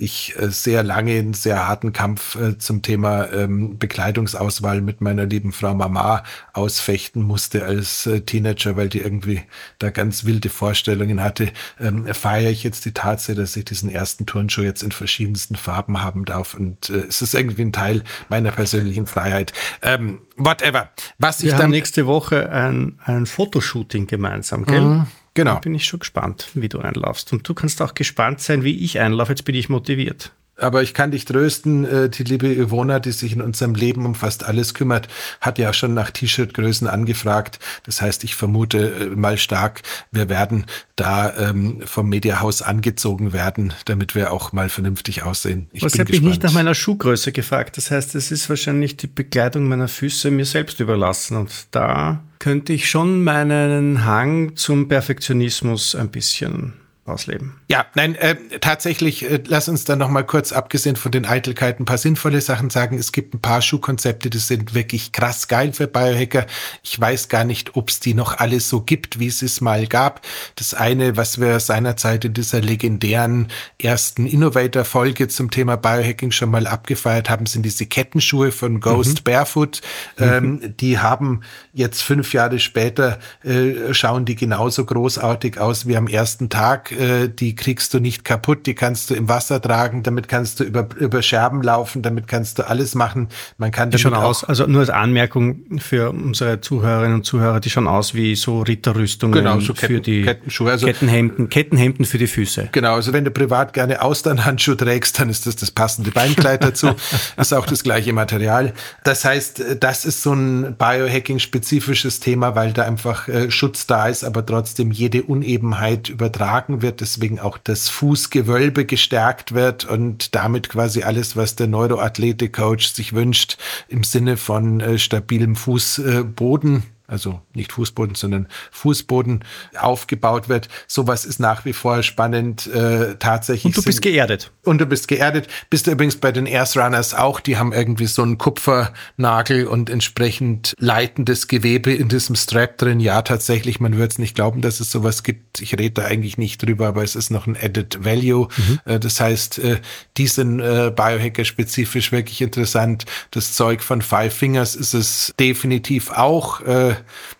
[0.00, 5.26] ich äh, sehr lange einen sehr harten Kampf äh, zum Thema ähm, Bekleidungsauswahl mit meiner
[5.26, 9.42] lieben Frau Mama ausfechten musste als äh, Teenager, weil die irgendwie
[9.78, 14.26] da ganz wilde Vorstellungen hatte, ähm, feiere ich jetzt die Tatsache, dass ich diesen ersten
[14.26, 16.54] Turnschuh jetzt in verschiedensten Farben haben darf.
[16.54, 19.52] Und äh, es ist irgendwie ein Teil meiner persönlichen Freiheit.
[19.82, 20.90] Ähm, whatever.
[21.18, 24.80] Was Wir ich dann nächste Woche ein, ein Fotoshooting gemeinsam, gell?
[24.80, 25.06] Mhm.
[25.34, 25.54] Genau.
[25.54, 27.32] Da bin ich schon gespannt, wie du einlaufst.
[27.32, 29.32] Und du kannst auch gespannt sein, wie ich einlaufe.
[29.32, 30.32] Jetzt bin ich motiviert.
[30.60, 34.14] Aber ich kann dich trösten, äh, die liebe Ivona, die sich in unserem Leben um
[34.14, 35.08] fast alles kümmert,
[35.40, 37.58] hat ja schon nach T-Shirt-Größen angefragt.
[37.84, 40.66] Das heißt, ich vermute äh, mal stark, wir werden
[40.96, 45.68] da ähm, vom Mediahaus angezogen werden, damit wir auch mal vernünftig aussehen.
[45.72, 47.76] Ich Was habe ich nicht nach meiner Schuhgröße gefragt?
[47.76, 51.38] Das heißt, es ist wahrscheinlich die Bekleidung meiner Füße mir selbst überlassen.
[51.38, 56.72] Und da könnte ich schon meinen Hang zum Perfektionismus ein bisschen
[57.04, 57.59] ausleben.
[57.70, 61.82] Ja, nein, äh, tatsächlich, äh, lass uns dann noch mal kurz, abgesehen von den Eitelkeiten,
[61.82, 62.98] ein paar sinnvolle Sachen sagen.
[62.98, 66.46] Es gibt ein paar Schuhkonzepte, die sind wirklich krass geil für Biohacker.
[66.82, 69.86] Ich weiß gar nicht, ob es die noch alle so gibt, wie es es mal
[69.86, 70.22] gab.
[70.56, 73.46] Das eine, was wir seinerzeit in dieser legendären
[73.80, 79.24] ersten Innovator-Folge zum Thema Biohacking schon mal abgefeiert haben, sind diese Kettenschuhe von Ghost mhm.
[79.30, 79.80] Barefoot.
[80.18, 80.24] Mhm.
[80.24, 86.08] Ähm, die haben jetzt fünf Jahre später, äh, schauen die genauso großartig aus wie am
[86.08, 90.28] ersten Tag äh, die kriegst du nicht kaputt, die kannst du im Wasser tragen, damit
[90.28, 93.28] kannst du über, über Scherben laufen, damit kannst du alles machen.
[93.56, 97.70] Man kann die schon aus, also nur als Anmerkung für unsere Zuhörerinnen und Zuhörer, die
[97.70, 102.18] schon aus wie so Ritterrüstungen genau, so Ketten, für die Kettenschuhe, also, Kettenhemden, Kettenhemden für
[102.18, 102.68] die Füße.
[102.72, 106.88] Genau, also wenn du privat gerne Austernhandschuhe trägst, dann ist das das passende Beinkleid dazu.
[107.36, 108.72] ist auch das gleiche Material.
[109.04, 114.24] Das heißt, das ist so ein Biohacking-spezifisches Thema, weil da einfach äh, Schutz da ist,
[114.24, 120.68] aber trotzdem jede Unebenheit übertragen wird wird, deswegen auch das Fußgewölbe gestärkt wird und damit
[120.68, 123.58] quasi alles, was der Neuroathletik-Coach sich wünscht,
[123.88, 126.76] im Sinne von äh, stabilem Fußboden.
[126.76, 129.44] Äh, also nicht Fußboden, sondern Fußboden
[129.78, 130.68] aufgebaut wird.
[130.86, 132.66] Sowas ist nach wie vor spannend.
[132.68, 133.64] Äh, tatsächlich.
[133.64, 134.52] Und du bist geerdet.
[134.64, 135.48] Und du bist geerdet.
[135.70, 137.40] Bist du übrigens bei den Airs Runners auch.
[137.40, 143.00] Die haben irgendwie so einen Kupfernagel und entsprechend leitendes Gewebe in diesem Strap drin.
[143.00, 143.80] Ja, tatsächlich.
[143.80, 145.60] Man würde es nicht glauben, dass es sowas gibt.
[145.60, 148.48] Ich rede da eigentlich nicht drüber, aber es ist noch ein Added Value.
[148.56, 148.80] Mhm.
[148.84, 149.80] Äh, das heißt, äh,
[150.16, 153.04] die sind äh, Biohacker-spezifisch wirklich interessant.
[153.32, 156.60] Das Zeug von Five Fingers ist es definitiv auch.
[156.60, 156.94] Äh,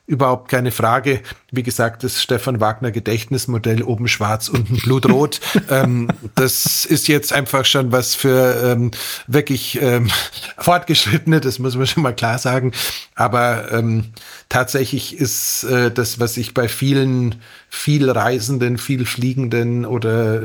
[0.06, 1.20] überhaupt keine Frage.
[1.50, 5.40] Wie gesagt, das Stefan Wagner Gedächtnismodell oben schwarz, unten blutrot.
[5.70, 8.90] ähm, das ist jetzt einfach schon was für ähm,
[9.26, 10.10] wirklich ähm,
[10.58, 12.72] Fortgeschrittene, das muss man schon mal klar sagen.
[13.20, 14.04] Aber ähm,
[14.48, 17.34] tatsächlich ist äh, das, was ich bei vielen
[17.68, 20.40] viel Reisenden, viel Fliegenden oder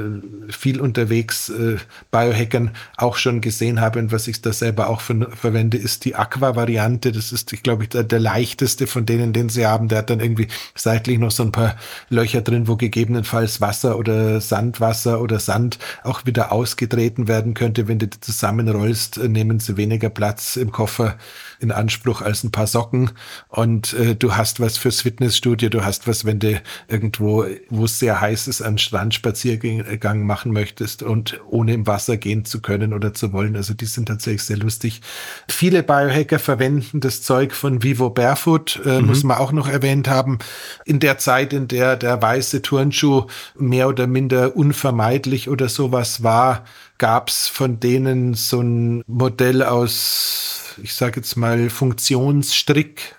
[0.49, 1.77] viel unterwegs äh,
[2.11, 6.15] Biohackern auch schon gesehen habe und was ich da selber auch für, verwende, ist die
[6.15, 7.13] Aqua-Variante.
[7.13, 9.87] Das ist, ich glaube, der, der leichteste von denen, den sie haben.
[9.87, 11.77] Der hat dann irgendwie seitlich noch so ein paar
[12.09, 17.87] Löcher drin, wo gegebenenfalls Wasser oder Sandwasser oder Sand auch wieder ausgetreten werden könnte.
[17.87, 21.15] Wenn du die zusammenrollst, äh, nehmen sie weniger Platz im Koffer
[21.59, 23.11] in Anspruch als ein paar Socken
[23.49, 27.99] und äh, du hast was fürs Fitnessstudio, du hast was, wenn du irgendwo, wo es
[27.99, 33.13] sehr heiß ist, einen Strandspaziergang machen möchtest und ohne im Wasser gehen zu können oder
[33.13, 33.55] zu wollen.
[33.55, 35.01] Also die sind tatsächlich sehr lustig.
[35.47, 39.07] Viele Biohacker verwenden das Zeug von Vivo Barefoot, äh, mhm.
[39.07, 40.39] muss man auch noch erwähnt haben.
[40.85, 43.25] In der Zeit, in der der weiße Turnschuh
[43.57, 46.65] mehr oder minder unvermeidlich oder sowas war,
[46.97, 53.15] gab es von denen so ein Modell aus ich sage jetzt mal, Funktionsstrick,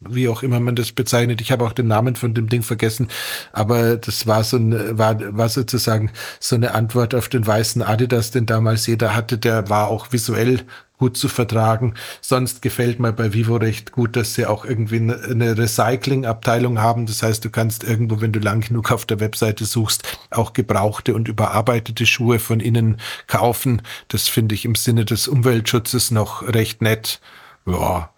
[0.00, 1.40] wie auch immer man das bezeichnet.
[1.40, 3.08] Ich habe auch den Namen von dem Ding vergessen,
[3.52, 8.30] aber das war so ein, war, war sozusagen so eine Antwort auf den weißen Adidas,
[8.30, 9.38] den damals jeder hatte.
[9.38, 10.64] Der war auch visuell
[10.98, 11.94] gut zu vertragen.
[12.20, 17.06] Sonst gefällt mir bei Vivo recht gut, dass sie auch irgendwie eine Recycling-Abteilung haben.
[17.06, 21.14] Das heißt, du kannst irgendwo, wenn du lang genug auf der Webseite suchst, auch gebrauchte
[21.14, 23.82] und überarbeitete Schuhe von innen kaufen.
[24.08, 27.20] Das finde ich im Sinne des Umweltschutzes noch recht nett.
[27.64, 28.10] Ja,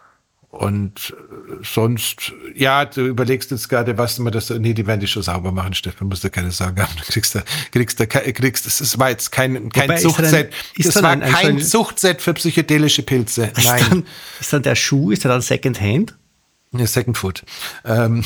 [0.50, 1.14] Und
[1.62, 5.52] sonst, ja, du überlegst jetzt gerade, was man das, nee, die werden die schon sauber
[5.52, 6.92] machen, Stefan, musst du keine Sorgen haben.
[6.98, 10.52] Du kriegst da, kriegst da, kriegst, das war jetzt kein, kein Wobei, Zuchtset.
[10.76, 13.52] das war ein, kein ein Zuchtset für psychedelische Pilze.
[13.56, 13.84] Ist Nein.
[13.88, 14.06] Dann,
[14.40, 16.16] ist dann der Schuh, ist der dann Second Hand?
[16.72, 17.44] Ja, Second Food.
[17.84, 18.24] Ähm,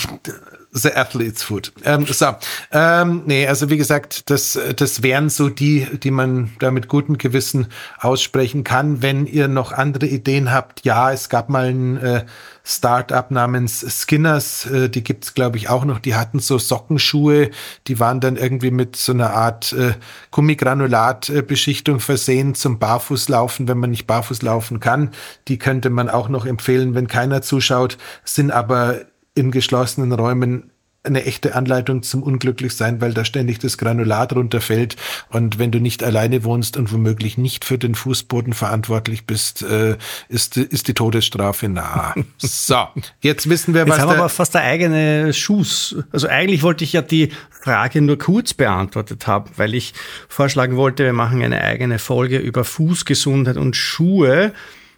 [0.77, 1.73] The Athlete's Food.
[1.85, 2.35] Ähm, so,
[2.73, 7.17] ähm, nee, also wie gesagt, das, das wären so die, die man da mit gutem
[7.17, 7.69] Gewissen
[8.01, 9.01] aussprechen kann.
[9.01, 12.25] Wenn ihr noch andere Ideen habt, ja, es gab mal ein äh,
[12.65, 16.01] Startup namens Skinners, äh, die gibt's glaube ich auch noch.
[16.01, 17.51] Die hatten so Sockenschuhe,
[17.87, 19.93] die waren dann irgendwie mit so einer Art äh,
[20.33, 25.11] Gummigranulatbeschichtung versehen zum Barfußlaufen, wenn man nicht barfuß laufen kann.
[25.47, 29.03] Die könnte man auch noch empfehlen, wenn keiner zuschaut, sind aber
[29.35, 30.71] in geschlossenen Räumen
[31.05, 34.97] eine echte Anleitung zum Unglücklichsein, weil da ständig das Granulat runterfällt.
[35.29, 39.97] Und wenn du nicht alleine wohnst und womöglich nicht für den Fußboden verantwortlich bist, äh,
[40.29, 42.15] ist, ist die Todesstrafe nah.
[42.39, 42.87] so,
[43.21, 43.97] jetzt wissen wir, jetzt was.
[43.99, 45.95] Jetzt haben wir aber fast der eigene Schuss.
[46.11, 49.93] Also eigentlich wollte ich ja die Frage nur kurz beantwortet haben, weil ich
[50.29, 54.53] vorschlagen wollte, wir machen eine eigene Folge über Fußgesundheit und Schuhe.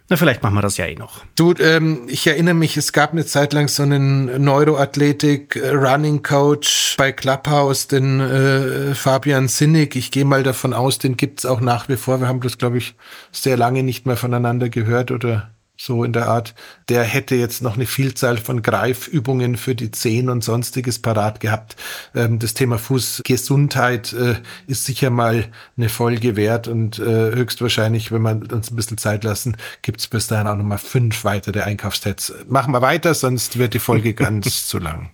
[0.09, 1.25] Na, vielleicht machen wir das ja eh noch.
[1.35, 7.87] Du, ähm, ich erinnere mich, es gab eine Zeit lang so einen Neuroathletik-Running-Coach bei Clubhouse,
[7.87, 9.97] den äh, Fabian Sinnig.
[9.97, 12.21] Ich gehe mal davon aus, den gibt's auch nach wie vor.
[12.21, 12.95] Wir haben das, glaube ich,
[13.33, 16.55] sehr lange nicht mehr voneinander gehört oder so in der Art,
[16.89, 21.75] der hätte jetzt noch eine Vielzahl von Greifübungen für die Zehen und sonstiges parat gehabt.
[22.15, 24.35] Ähm, das Thema Fußgesundheit äh,
[24.65, 25.45] ist sicher mal
[25.77, 30.07] eine Folge wert und äh, höchstwahrscheinlich, wenn wir uns ein bisschen Zeit lassen, gibt es
[30.07, 32.33] bis dahin auch nochmal fünf weitere Einkaufstests.
[32.47, 35.11] Machen wir weiter, sonst wird die Folge ganz zu lang.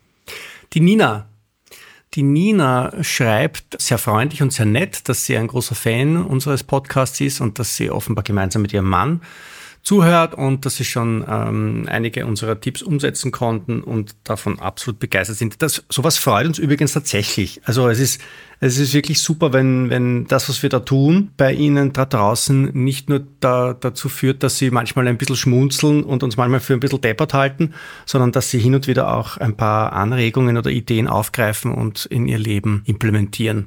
[0.73, 1.27] Die Nina
[2.15, 7.19] die Nina schreibt sehr freundlich und sehr nett, dass sie ein großer Fan unseres Podcasts
[7.21, 9.21] ist und dass sie offenbar gemeinsam mit ihrem Mann
[9.83, 15.37] zuhört und dass sie schon ähm, einige unserer Tipps umsetzen konnten und davon absolut begeistert
[15.37, 15.61] sind.
[15.61, 17.61] Das, sowas freut uns übrigens tatsächlich.
[17.65, 18.21] Also es ist,
[18.65, 22.69] es ist wirklich super, wenn, wenn das, was wir da tun, bei Ihnen da draußen
[22.71, 26.71] nicht nur da, dazu führt, dass Sie manchmal ein bisschen schmunzeln und uns manchmal für
[26.71, 27.73] ein bisschen deppert halten,
[28.05, 32.25] sondern dass Sie hin und wieder auch ein paar Anregungen oder Ideen aufgreifen und in
[32.25, 33.65] Ihr Leben implementieren.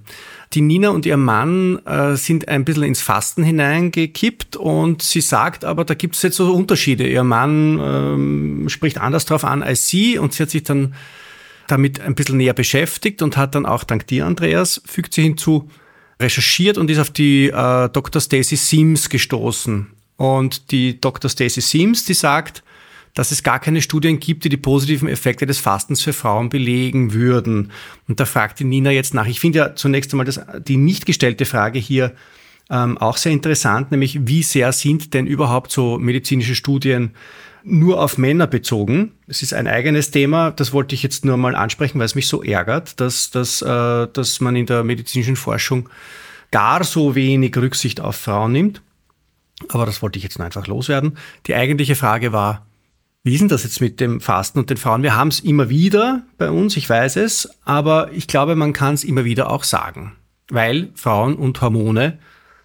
[0.54, 5.66] Die Nina und ihr Mann äh, sind ein bisschen ins Fasten hineingekippt und sie sagt
[5.66, 7.06] aber, da gibt es jetzt so Unterschiede.
[7.06, 10.94] Ihr Mann ähm, spricht anders drauf an als sie und sie hat sich dann
[11.68, 15.68] damit ein bisschen näher beschäftigt und hat dann auch dank dir, Andreas, fügt sie hinzu,
[16.20, 18.20] recherchiert und ist auf die äh, Dr.
[18.20, 19.88] Stacy Sims gestoßen.
[20.16, 21.30] Und die Dr.
[21.30, 22.62] Stacy Sims, die sagt,
[23.14, 27.14] dass es gar keine Studien gibt, die die positiven Effekte des Fastens für Frauen belegen
[27.14, 27.72] würden.
[28.08, 29.26] Und da fragt die Nina jetzt nach.
[29.26, 32.14] Ich finde ja zunächst einmal das, die nicht gestellte Frage hier
[32.68, 37.12] ähm, auch sehr interessant, nämlich wie sehr sind denn überhaupt so medizinische Studien
[37.66, 39.12] nur auf Männer bezogen.
[39.26, 42.28] Es ist ein eigenes Thema, das wollte ich jetzt nur mal ansprechen, weil es mich
[42.28, 45.88] so ärgert, dass, dass, äh, dass man in der medizinischen Forschung
[46.52, 48.82] gar so wenig Rücksicht auf Frauen nimmt.
[49.68, 51.18] Aber das wollte ich jetzt nur einfach loswerden.
[51.46, 52.66] Die eigentliche Frage war,
[53.24, 55.02] wie ist denn das jetzt mit dem Fasten und den Frauen?
[55.02, 58.94] Wir haben es immer wieder bei uns, ich weiß es, aber ich glaube, man kann
[58.94, 60.12] es immer wieder auch sagen,
[60.48, 62.18] weil Frauen und Hormone,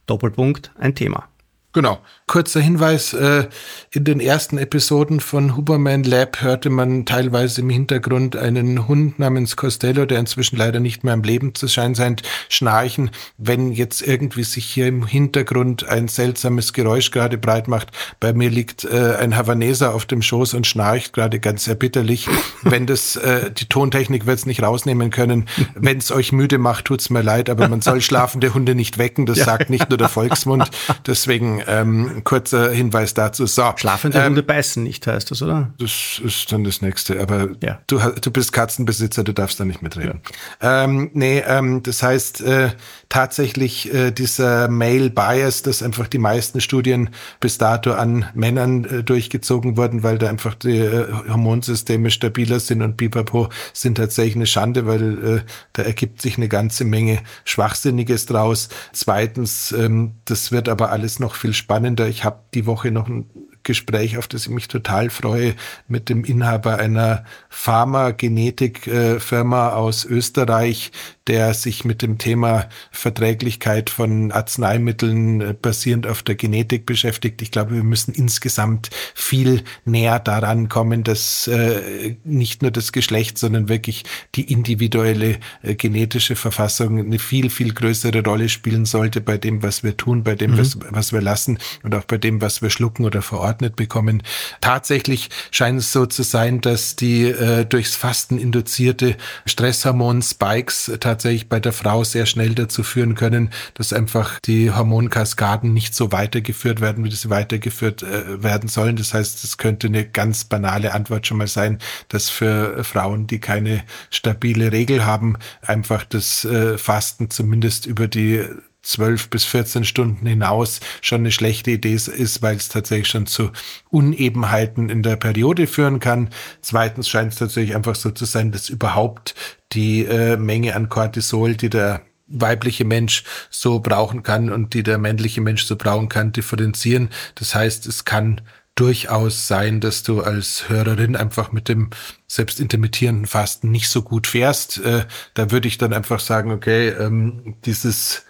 [0.06, 1.31] Doppelpunkt, ein Thema.
[1.74, 2.00] Genau.
[2.28, 3.48] Kurzer Hinweis, äh,
[3.92, 9.56] in den ersten Episoden von Huberman Lab hörte man teilweise im Hintergrund einen Hund namens
[9.56, 13.12] Costello, der inzwischen leider nicht mehr am Leben zu sein scheint, schnarchen.
[13.38, 18.50] Wenn jetzt irgendwie sich hier im Hintergrund ein seltsames Geräusch gerade breit macht, bei mir
[18.50, 22.28] liegt äh, ein Havaneser auf dem Schoß und schnarcht gerade ganz erbitterlich.
[22.64, 25.48] Wenn das, äh, die Tontechnik wird es nicht rausnehmen können.
[25.76, 29.26] Wenn es euch müde macht, tut's mir leid, aber man soll schlafende Hunde nicht wecken,
[29.26, 30.70] das sagt nicht nur der Volksmund.
[31.08, 33.46] Deswegen ähm, kurzer Hinweis dazu.
[33.46, 35.74] So, Schlafende ähm, Hunde beißen nicht, heißt das, oder?
[35.78, 37.20] Das ist dann das nächste.
[37.20, 37.80] Aber ja.
[37.88, 40.22] du, du bist Katzenbesitzer, du darfst da nicht mitreden.
[40.62, 40.84] Ja.
[40.84, 42.70] Ähm, nee, ähm, das heißt äh,
[43.10, 49.04] tatsächlich äh, dieser Male Bias, dass einfach die meisten Studien bis dato an Männern äh,
[49.04, 54.46] durchgezogen wurden, weil da einfach die äh, Hormonsysteme stabiler sind und Pipapo sind tatsächlich eine
[54.46, 55.42] Schande, weil äh,
[55.74, 58.70] da ergibt sich eine ganze Menge Schwachsinniges draus.
[58.94, 62.08] Zweitens, ähm, das wird aber alles noch viel spannender.
[62.08, 63.30] Ich habe die Woche noch ein
[63.64, 65.56] Gespräch, auf das ich mich total freue,
[65.88, 70.92] mit dem Inhaber einer Pharmagenetik-Firma aus Österreich,
[71.28, 77.42] der sich mit dem Thema Verträglichkeit von Arzneimitteln äh, basierend auf der Genetik beschäftigt.
[77.42, 83.38] Ich glaube, wir müssen insgesamt viel näher daran kommen, dass äh, nicht nur das Geschlecht,
[83.38, 84.04] sondern wirklich
[84.36, 89.84] die individuelle äh, genetische Verfassung eine viel, viel größere Rolle spielen sollte bei dem, was
[89.84, 90.58] wir tun, bei dem, mhm.
[90.58, 94.24] was, was wir lassen und auch bei dem, was wir schlucken oder verordnet bekommen.
[94.60, 101.60] Tatsächlich scheint es so zu sein, dass die äh, durchs Fasten induzierte Stresshormon-Spikes tatsächlich bei
[101.60, 107.04] der Frau sehr schnell dazu führen können, dass einfach die Hormonkaskaden nicht so weitergeführt werden,
[107.04, 108.96] wie sie weitergeführt äh, werden sollen.
[108.96, 113.40] Das heißt, es könnte eine ganz banale Antwort schon mal sein, dass für Frauen, die
[113.40, 118.46] keine stabile Regel haben, einfach das äh, Fasten zumindest über die
[118.84, 123.52] 12 bis 14 Stunden hinaus schon eine schlechte Idee ist, weil es tatsächlich schon zu
[123.90, 126.30] Unebenheiten in der Periode führen kann.
[126.62, 129.36] Zweitens scheint es tatsächlich einfach so zu sein, dass überhaupt
[129.74, 134.98] die äh, Menge an Cortisol, die der weibliche Mensch so brauchen kann und die der
[134.98, 137.10] männliche Mensch so brauchen kann, differenzieren.
[137.36, 138.42] Das heißt, es kann
[138.76, 141.90] durchaus sein, dass du als Hörerin einfach mit dem
[142.28, 144.80] selbst intermittierenden Fasten nicht so gut fährst.
[144.80, 148.26] Äh, da würde ich dann einfach sagen, okay, ähm, dieses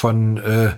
[0.00, 0.72] von äh,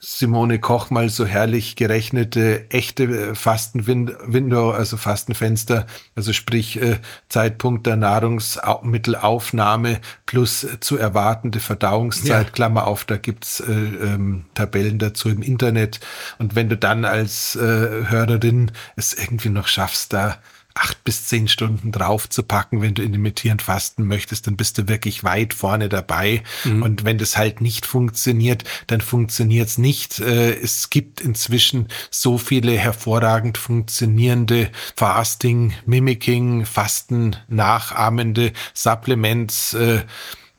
[0.00, 7.88] Simone Koch mal so herrlich gerechnete echte äh, Fastenwindow, also Fastenfenster, also sprich äh, Zeitpunkt
[7.88, 12.52] der Nahrungsmittelaufnahme plus äh, zu erwartende Verdauungszeit, ja.
[12.52, 15.98] Klammer auf, da gibt's äh, ähm, Tabellen dazu im Internet.
[16.38, 20.38] Und wenn du dann als äh, Hörerin es irgendwie noch schaffst, da
[20.78, 24.88] acht bis zehn Stunden drauf zu packen, wenn du intermittierend fasten möchtest, dann bist du
[24.88, 26.42] wirklich weit vorne dabei.
[26.64, 26.82] Mhm.
[26.82, 30.20] Und wenn das halt nicht funktioniert, dann funktioniert es nicht.
[30.20, 40.02] Äh, es gibt inzwischen so viele hervorragend funktionierende Fasting, Mimicking, Fasten nachahmende Supplements, äh,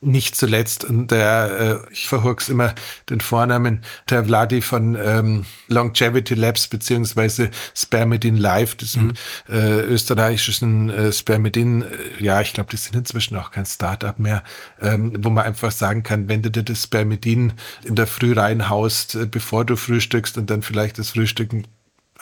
[0.00, 2.74] nicht zuletzt, und der, äh, ich verhurks immer
[3.10, 9.12] den Vornamen, der Vladi von ähm, Longevity Labs beziehungsweise Spermidin Live, diesem mhm.
[9.48, 11.86] äh, österreichischen äh, Spermidin, äh,
[12.18, 14.42] ja, ich glaube, die sind inzwischen auch kein Startup mehr,
[14.80, 17.52] ähm, wo man einfach sagen kann, wenn du dir das Spermidin
[17.84, 21.66] in der Früh reinhaust, äh, bevor du frühstückst und dann vielleicht das Frühstücken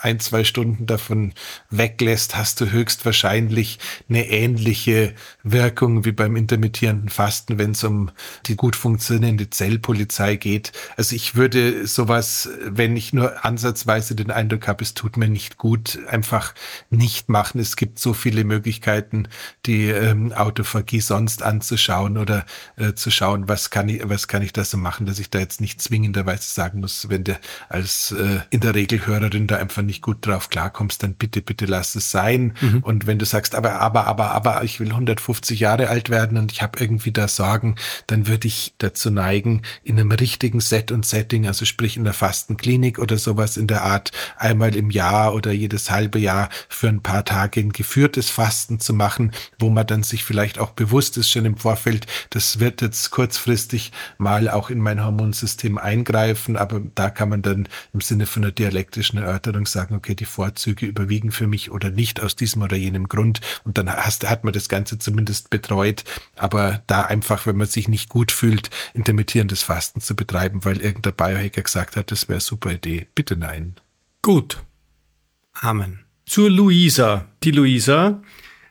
[0.00, 1.32] ein, zwei Stunden davon
[1.70, 8.10] weglässt, hast du höchstwahrscheinlich eine ähnliche Wirkung wie beim intermittierenden Fasten, wenn es um
[8.46, 10.72] die gut funktionierende Zellpolizei geht.
[10.96, 15.58] Also ich würde sowas, wenn ich nur ansatzweise den Eindruck habe, es tut mir nicht
[15.58, 16.54] gut, einfach
[16.90, 17.60] nicht machen.
[17.60, 19.28] Es gibt so viele Möglichkeiten,
[19.66, 24.52] die ähm, Autophagie sonst anzuschauen oder äh, zu schauen, was kann ich, was kann ich
[24.52, 28.40] da so machen, dass ich da jetzt nicht zwingenderweise sagen muss, wenn du als äh,
[28.50, 32.12] in der Regel Hörerin da einfach nicht gut drauf klarkommst, dann bitte, bitte lass es
[32.12, 32.54] sein.
[32.60, 32.78] Mhm.
[32.82, 36.52] Und wenn du sagst, aber, aber, aber, aber, ich will 150 Jahre alt werden und
[36.52, 37.74] ich habe irgendwie da Sorgen,
[38.06, 42.12] dann würde ich dazu neigen, in einem richtigen Set und Setting, also sprich in der
[42.12, 47.02] Fastenklinik oder sowas in der Art, einmal im Jahr oder jedes halbe Jahr für ein
[47.02, 51.30] paar Tage ein geführtes Fasten zu machen, wo man dann sich vielleicht auch bewusst ist
[51.30, 57.10] schon im Vorfeld, das wird jetzt kurzfristig mal auch in mein Hormonsystem eingreifen, aber da
[57.10, 61.30] kann man dann im Sinne von einer dialektischen Erörterung sagen, sagen, okay, die Vorzüge überwiegen
[61.30, 63.40] für mich oder nicht aus diesem oder jenem Grund.
[63.64, 66.02] Und dann hast, hat man das Ganze zumindest betreut.
[66.36, 71.14] Aber da einfach, wenn man sich nicht gut fühlt, intermittierendes Fasten zu betreiben, weil irgendein
[71.14, 73.06] Biohacker gesagt hat, das wäre super Idee.
[73.14, 73.76] Bitte nein.
[74.22, 74.62] Gut.
[75.52, 76.00] Amen.
[76.26, 77.26] Zur Luisa.
[77.44, 78.20] Die Luisa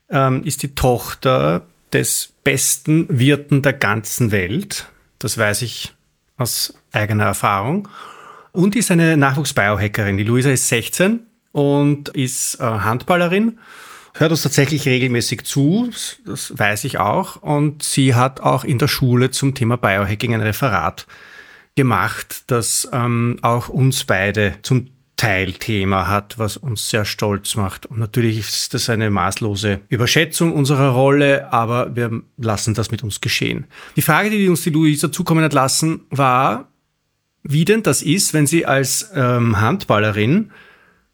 [0.10, 4.89] ähm, ist die Tochter des besten Wirten der ganzen Welt.
[5.20, 5.93] Das weiß ich
[6.36, 7.88] aus eigener Erfahrung
[8.58, 10.17] und ist eine Nachwuchsbiohackerin.
[10.17, 11.20] Die Luisa ist 16
[11.52, 13.60] und ist äh, Handballerin,
[14.15, 15.91] hört uns tatsächlich regelmäßig zu,
[16.26, 17.36] das weiß ich auch.
[17.36, 21.06] Und sie hat auch in der Schule zum Thema Biohacking ein Referat
[21.76, 27.86] gemacht, das ähm, auch uns beide zum Teilthema hat, was uns sehr stolz macht.
[27.86, 33.22] Und natürlich ist das eine maßlose Überschätzung unserer Rolle, aber wir lassen das mit uns
[33.22, 33.67] geschehen.
[33.96, 36.70] Die Frage, die uns die Luisa zukommen hat lassen, war,
[37.47, 40.51] wie denn das ist, wenn sie als ähm, Handballerin,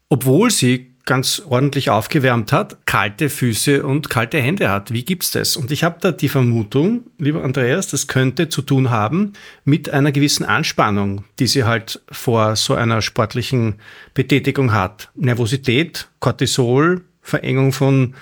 [0.08, 4.92] obwohl sie ganz ordentlich aufgewärmt hat, kalte Füße und kalte Hände hat.
[4.92, 5.56] Wie gibt's das?
[5.56, 10.12] Und ich habe da die Vermutung, lieber Andreas, das könnte zu tun haben mit einer
[10.12, 13.74] gewissen Anspannung, die sie halt vor so einer sportlichen
[14.14, 15.10] Betätigung hat.
[15.14, 18.14] Nervosität, Cortisol, Verengung von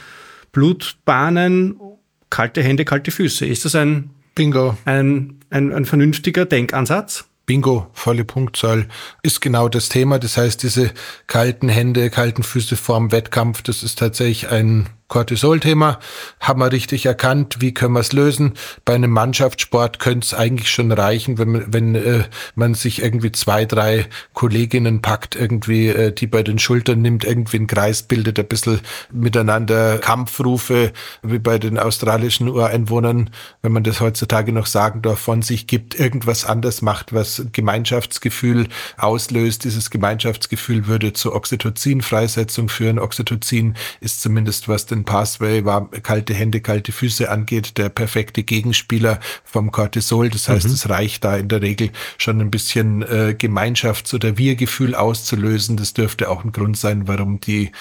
[0.50, 1.76] Blutbahnen,
[2.30, 3.46] kalte Hände, kalte Füße.
[3.46, 7.28] Ist das ein Bingo, ein, ein, ein vernünftiger Denkansatz?
[7.46, 8.88] Bingo, volle Punktzahl,
[9.22, 10.18] ist genau das Thema.
[10.18, 10.92] Das heißt, diese
[11.26, 15.98] kalten Hände, kalten Füße vorm Wettkampf, das ist tatsächlich ein Cortisol-Thema
[16.40, 18.54] haben wir richtig erkannt, wie können wir es lösen.
[18.86, 23.66] Bei einem Mannschaftssport könnte es eigentlich schon reichen, wenn, wenn äh, man sich irgendwie zwei,
[23.66, 28.46] drei Kolleginnen packt, irgendwie, äh, die bei den Schultern nimmt, irgendwie einen Kreis bildet, ein
[28.46, 28.80] bisschen
[29.12, 33.28] miteinander Kampfrufe, wie bei den australischen Ureinwohnern,
[33.60, 38.66] wenn man das heutzutage noch sagen darf, von sich gibt, irgendwas anders macht, was Gemeinschaftsgefühl
[38.96, 39.64] auslöst.
[39.64, 42.98] Dieses Gemeinschaftsgefühl würde zu Oxytocin-Freisetzung führen.
[42.98, 49.20] Oxytocin ist zumindest, was den Pathway war, kalte Hände, kalte Füße angeht, der perfekte Gegenspieler
[49.44, 50.30] vom Cortisol.
[50.30, 50.74] Das heißt, mhm.
[50.74, 55.76] es reicht da in der Regel schon ein bisschen äh, Gemeinschafts- oder Wir-Gefühl auszulösen.
[55.76, 57.72] Das dürfte auch ein Grund sein, warum die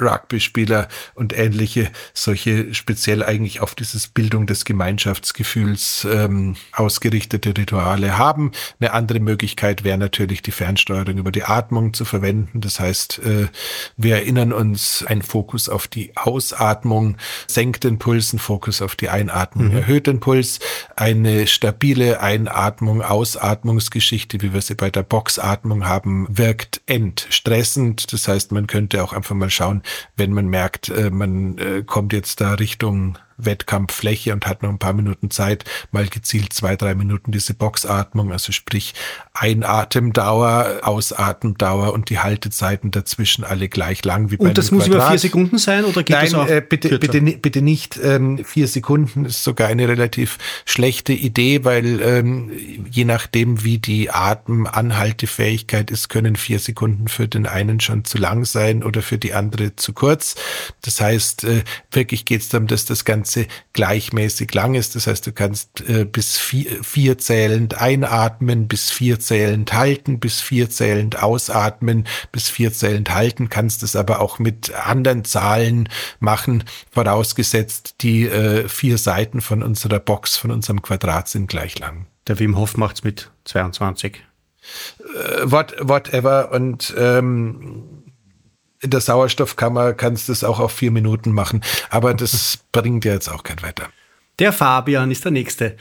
[0.00, 8.52] Rugby-Spieler und ähnliche solche speziell eigentlich auf dieses Bildung des Gemeinschaftsgefühls ähm, ausgerichtete Rituale haben.
[8.80, 12.60] Eine andere Möglichkeit wäre natürlich die Fernsteuerung über die Atmung zu verwenden.
[12.60, 13.48] Das heißt, äh,
[13.96, 16.16] wir erinnern uns, ein Fokus auf die
[16.54, 19.76] Ausatmung senkt den Puls, ein Fokus auf die Einatmung mhm.
[19.76, 20.60] erhöht den Puls.
[20.96, 28.12] Eine stabile Einatmung, Ausatmungsgeschichte, wie wir sie bei der Boxatmung haben, wirkt entstressend.
[28.12, 29.82] Das heißt, man könnte auch einfach mal schauen,
[30.16, 34.78] wenn man merkt, äh, man äh, kommt jetzt da Richtung Wettkampffläche und hat noch ein
[34.78, 38.94] paar Minuten Zeit, mal gezielt zwei, drei Minuten diese Boxatmung, also sprich
[39.32, 45.00] Einatemdauer, Ausatemdauer und die Haltezeiten dazwischen alle gleich lang wie bei Und das muss Quadrat.
[45.00, 46.46] über vier Sekunden sein oder geht Nein, das auch?
[46.46, 47.98] Äh, bitte, bitte, bitte nicht.
[48.02, 52.52] Ähm, vier Sekunden ist sogar eine relativ schlechte Idee, weil ähm,
[52.88, 58.44] je nachdem, wie die Atemanhaltefähigkeit ist, können vier Sekunden für den einen schon zu lang
[58.44, 60.36] sein oder für die andere zu kurz.
[60.82, 64.94] Das heißt, äh, wirklich geht es darum, dass das Ganze Ganze gleichmäßig lang ist.
[64.96, 70.42] Das heißt, du kannst äh, bis vier, vier zählend einatmen, bis vier zählend halten, bis
[70.42, 73.48] vier zählend ausatmen, bis vier zählend halten.
[73.48, 75.88] Kannst es aber auch mit anderen Zahlen
[76.20, 82.06] machen, vorausgesetzt die äh, vier Seiten von unserer Box, von unserem Quadrat sind gleich lang.
[82.26, 84.22] Der Wim Hof macht's mit 22.
[85.00, 86.52] Äh, what, whatever.
[86.52, 87.93] Und ähm,
[88.84, 93.12] in der Sauerstoffkammer kannst du es auch auf vier Minuten machen, aber das bringt dir
[93.12, 93.88] jetzt auch kein weiter.
[94.38, 95.76] Der Fabian ist der Nächste.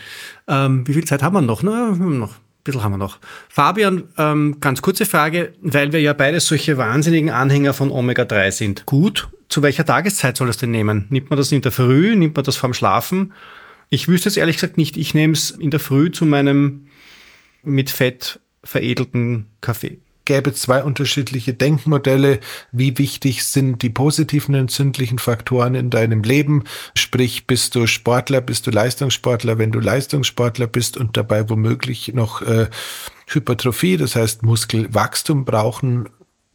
[0.47, 1.64] Ähm, wie viel Zeit haben wir noch?
[1.64, 3.20] Na, noch ein bisschen haben wir noch.
[3.49, 8.86] Fabian, ähm, ganz kurze Frage, weil wir ja beide solche wahnsinnigen Anhänger von Omega-3 sind.
[8.86, 11.08] Gut, zu welcher Tageszeit soll es denn nehmen?
[11.10, 12.16] Nimmt man das in der Früh?
[12.16, 13.34] Nimmt man das vorm Schlafen?
[13.89, 14.97] Ich wüsste es ehrlich gesagt nicht.
[14.97, 16.88] Ich nehme es in der Früh zu meinem
[17.64, 22.40] mit Fett veredelten Kaffee gäbe zwei unterschiedliche Denkmodelle.
[22.72, 26.64] Wie wichtig sind die positiven entzündlichen Faktoren in deinem Leben?
[26.96, 29.58] Sprich, bist du Sportler, bist du Leistungssportler?
[29.58, 32.68] Wenn du Leistungssportler bist und dabei womöglich noch äh,
[33.28, 36.10] Hypertrophie, das heißt Muskelwachstum brauchen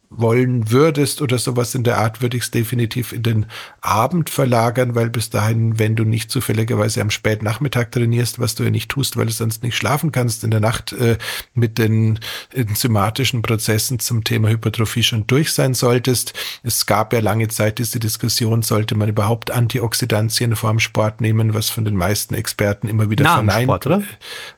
[0.09, 3.45] wollen würdest oder sowas in der Art, würde ich es definitiv in den
[3.81, 8.71] Abend verlagern, weil bis dahin, wenn du nicht zufälligerweise am Spätnachmittag trainierst, was du ja
[8.71, 11.17] nicht tust, weil du sonst nicht schlafen kannst, in der Nacht äh,
[11.53, 12.19] mit den
[12.51, 16.33] enzymatischen Prozessen zum Thema Hypertrophie schon durch sein solltest.
[16.63, 21.53] Es gab ja lange Zeit diese Diskussion, sollte man überhaupt Antioxidantien vor dem Sport nehmen,
[21.53, 23.65] was von den meisten Experten immer wieder verneint.
[23.65, 24.03] Sport, oder?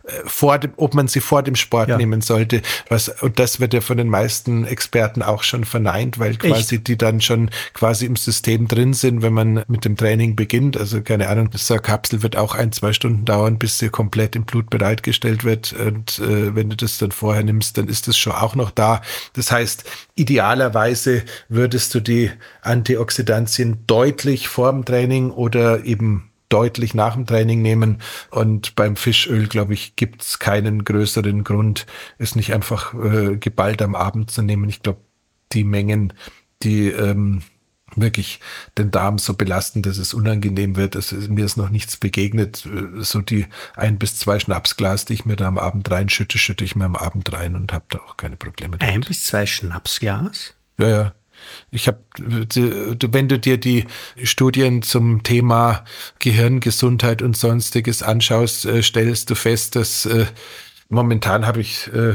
[0.03, 1.97] Äh, vor dem, ob man sie vor dem Sport ja.
[1.97, 2.61] nehmen sollte.
[2.87, 6.75] Was, und das wird ja von den meisten Experten auch auch schon verneint, weil quasi
[6.75, 6.87] Echt?
[6.87, 10.77] die dann schon quasi im System drin sind, wenn man mit dem Training beginnt.
[10.77, 14.35] Also keine Ahnung, so eine Kapsel wird auch ein, zwei Stunden dauern, bis sie komplett
[14.35, 15.73] im Blut bereitgestellt wird.
[15.73, 19.01] Und äh, wenn du das dann vorher nimmst, dann ist das schon auch noch da.
[19.33, 19.83] Das heißt,
[20.15, 22.31] idealerweise würdest du die
[22.61, 27.99] Antioxidantien deutlich vor dem Training oder eben deutlich nach dem Training nehmen.
[28.29, 31.85] Und beim Fischöl, glaube ich, gibt es keinen größeren Grund,
[32.17, 34.69] es nicht einfach äh, geballt am Abend zu nehmen.
[34.69, 34.99] Ich glaube,
[35.53, 36.13] die Mengen,
[36.63, 37.41] die ähm,
[37.95, 38.39] wirklich
[38.77, 40.95] den Darm so belasten, dass es unangenehm wird.
[40.95, 42.67] Also mir ist noch nichts begegnet.
[42.99, 43.45] So die
[43.75, 46.95] ein bis zwei Schnapsglas, die ich mir da am Abend reinschütte, schütte ich mir am
[46.95, 48.93] Abend rein und habe da auch keine Probleme damit.
[48.93, 50.53] Ein bis zwei Schnapsglas?
[50.77, 51.13] Ja, ja.
[51.71, 53.87] Ich habe, wenn du dir die
[54.23, 55.83] Studien zum Thema
[56.19, 60.27] Gehirngesundheit und sonstiges anschaust, äh, stellst du fest, dass äh,
[60.89, 62.13] momentan habe ich äh,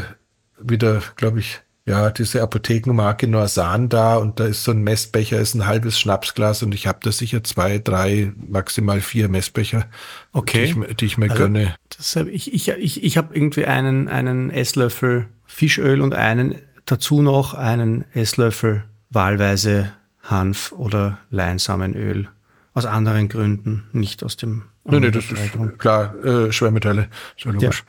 [0.61, 5.55] wieder, glaube ich, ja, diese Apothekenmarke Norsan da und da ist so ein Messbecher, ist
[5.55, 9.87] ein halbes Schnapsglas und ich habe da sicher zwei, drei, maximal vier Messbecher,
[10.33, 10.75] okay.
[10.75, 11.77] die, ich, die ich mir also, gönne.
[11.97, 16.57] Deshalb, ich ich, ich, ich habe irgendwie einen, einen Esslöffel Fischöl und einen
[16.87, 22.29] dazu noch einen Esslöffel wahlweise Hanf oder Leinsamenöl.
[22.75, 24.65] Aus anderen Gründen, nicht aus dem.
[24.85, 27.09] Nee, nee, das ist klar, äh, Schwermetalle,
[27.39, 27.85] so logisch.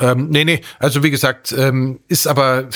[0.00, 0.12] Ja.
[0.12, 2.68] Ähm, nee, nee, also wie gesagt, ähm, ist aber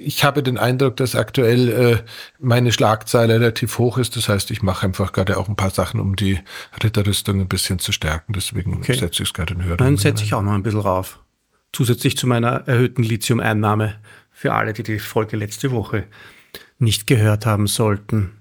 [0.00, 1.98] Ich habe den Eindruck, dass aktuell äh,
[2.38, 4.16] meine Schlagzeile relativ hoch ist.
[4.16, 6.38] Das heißt, ich mache einfach gerade auch ein paar Sachen, um die
[6.82, 8.32] Ritterrüstung ein bisschen zu stärken.
[8.32, 8.94] Deswegen okay.
[8.94, 9.76] setze ich es gerade in höher.
[9.76, 11.20] Dann setze ich auch noch ein bisschen rauf.
[11.72, 13.96] Zusätzlich zu meiner erhöhten Lithium-Einnahme
[14.30, 16.04] für alle, die die Folge letzte Woche
[16.78, 18.38] nicht gehört haben sollten.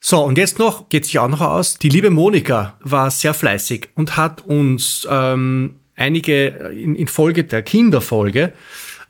[0.00, 3.88] So, und jetzt noch, geht sich auch noch aus, die liebe Monika war sehr fleißig
[3.94, 8.52] und hat uns ähm, einige in, in Folge der Kinderfolge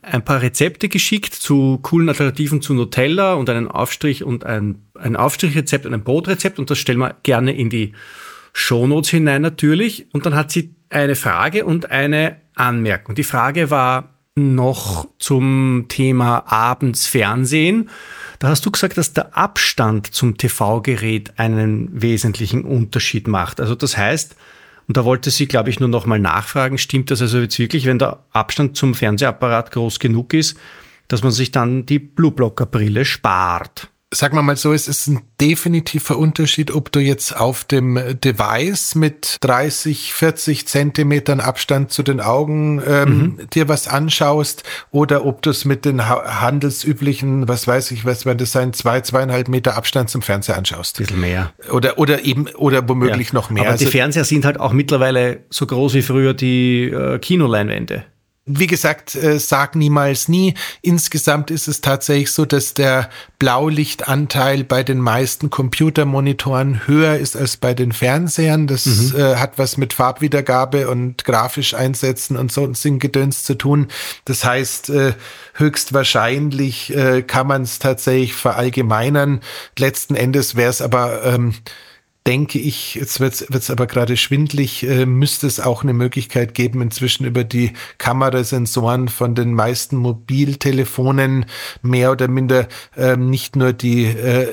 [0.01, 5.15] ein paar Rezepte geschickt zu coolen Alternativen zu Nutella und einen Aufstrich und ein, ein
[5.15, 7.93] Aufstrichrezept und ein Brotrezept und das stellen wir gerne in die
[8.53, 10.07] Shownotes hinein natürlich.
[10.13, 13.15] Und dann hat sie eine Frage und eine Anmerkung.
[13.15, 17.89] Die Frage war noch zum Thema abends Fernsehen.
[18.39, 23.59] Da hast du gesagt, dass der Abstand zum TV-Gerät einen wesentlichen Unterschied macht.
[23.59, 24.35] Also das heißt,
[24.89, 27.85] und da wollte sie, glaube ich, nur noch mal nachfragen, stimmt das also jetzt wirklich,
[27.85, 30.57] wenn der Abstand zum Fernsehapparat groß genug ist,
[31.07, 33.91] dass man sich dann die Blueblocker-Brille spart?
[34.11, 38.95] Sag mal mal so, es ist ein definitiver Unterschied, ob du jetzt auf dem Device
[38.95, 43.49] mit 30, 40 Zentimetern Abstand zu den Augen ähm, mhm.
[43.53, 48.39] dir was anschaust oder ob du es mit den handelsüblichen, was weiß ich, was werden
[48.39, 50.99] das sein, zwei, zweieinhalb Meter Abstand zum Fernseher anschaust.
[50.99, 51.53] Ein bisschen mehr.
[51.71, 53.33] Oder, oder eben, oder womöglich ja.
[53.35, 53.67] noch mehr.
[53.67, 58.05] Aber die also, Fernseher sind halt auch mittlerweile so groß wie früher die äh, Kinoleinwände
[58.51, 60.55] wie gesagt, äh, sag niemals nie.
[60.81, 67.57] Insgesamt ist es tatsächlich so, dass der Blaulichtanteil bei den meisten Computermonitoren höher ist als
[67.57, 68.65] bei den Fernsehern.
[68.65, 69.15] Das mhm.
[69.15, 73.87] äh, hat was mit Farbwiedergabe und grafisch einsetzen und so ein Singgedöns zu tun.
[74.25, 75.13] Das heißt, äh,
[75.53, 79.41] höchstwahrscheinlich äh, kann man es tatsächlich verallgemeinern.
[79.77, 81.53] Letzten Endes wäre es aber ähm,
[82.27, 86.81] denke ich, jetzt wird es aber gerade schwindlig, äh, müsste es auch eine Möglichkeit geben,
[86.81, 91.45] inzwischen über die Kamerasensoren von den meisten Mobiltelefonen
[91.81, 94.47] mehr oder minder äh, nicht nur die äh,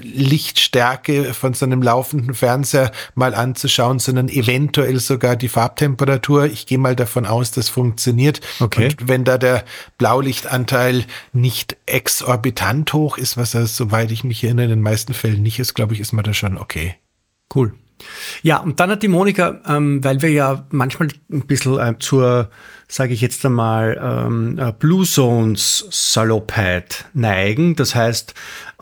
[0.00, 6.46] Lichtstärke von so einem laufenden Fernseher mal anzuschauen, sondern eventuell sogar die Farbtemperatur.
[6.46, 8.40] Ich gehe mal davon aus, das funktioniert.
[8.60, 8.86] Okay.
[8.86, 9.64] Und wenn da der
[9.98, 15.42] Blaulichtanteil nicht exorbitant hoch ist, was er, soweit ich mich erinnere, in den meisten Fällen
[15.42, 16.94] nicht ist, glaube ich, ist man da schon okay.
[17.54, 17.72] Cool.
[18.42, 22.50] Ja, und dann hat die Monika, ähm, weil wir ja manchmal ein bisschen äh, zur,
[22.86, 27.76] sage ich jetzt einmal, ähm, äh, Blue Zones Saloppheit neigen.
[27.76, 28.34] Das heißt,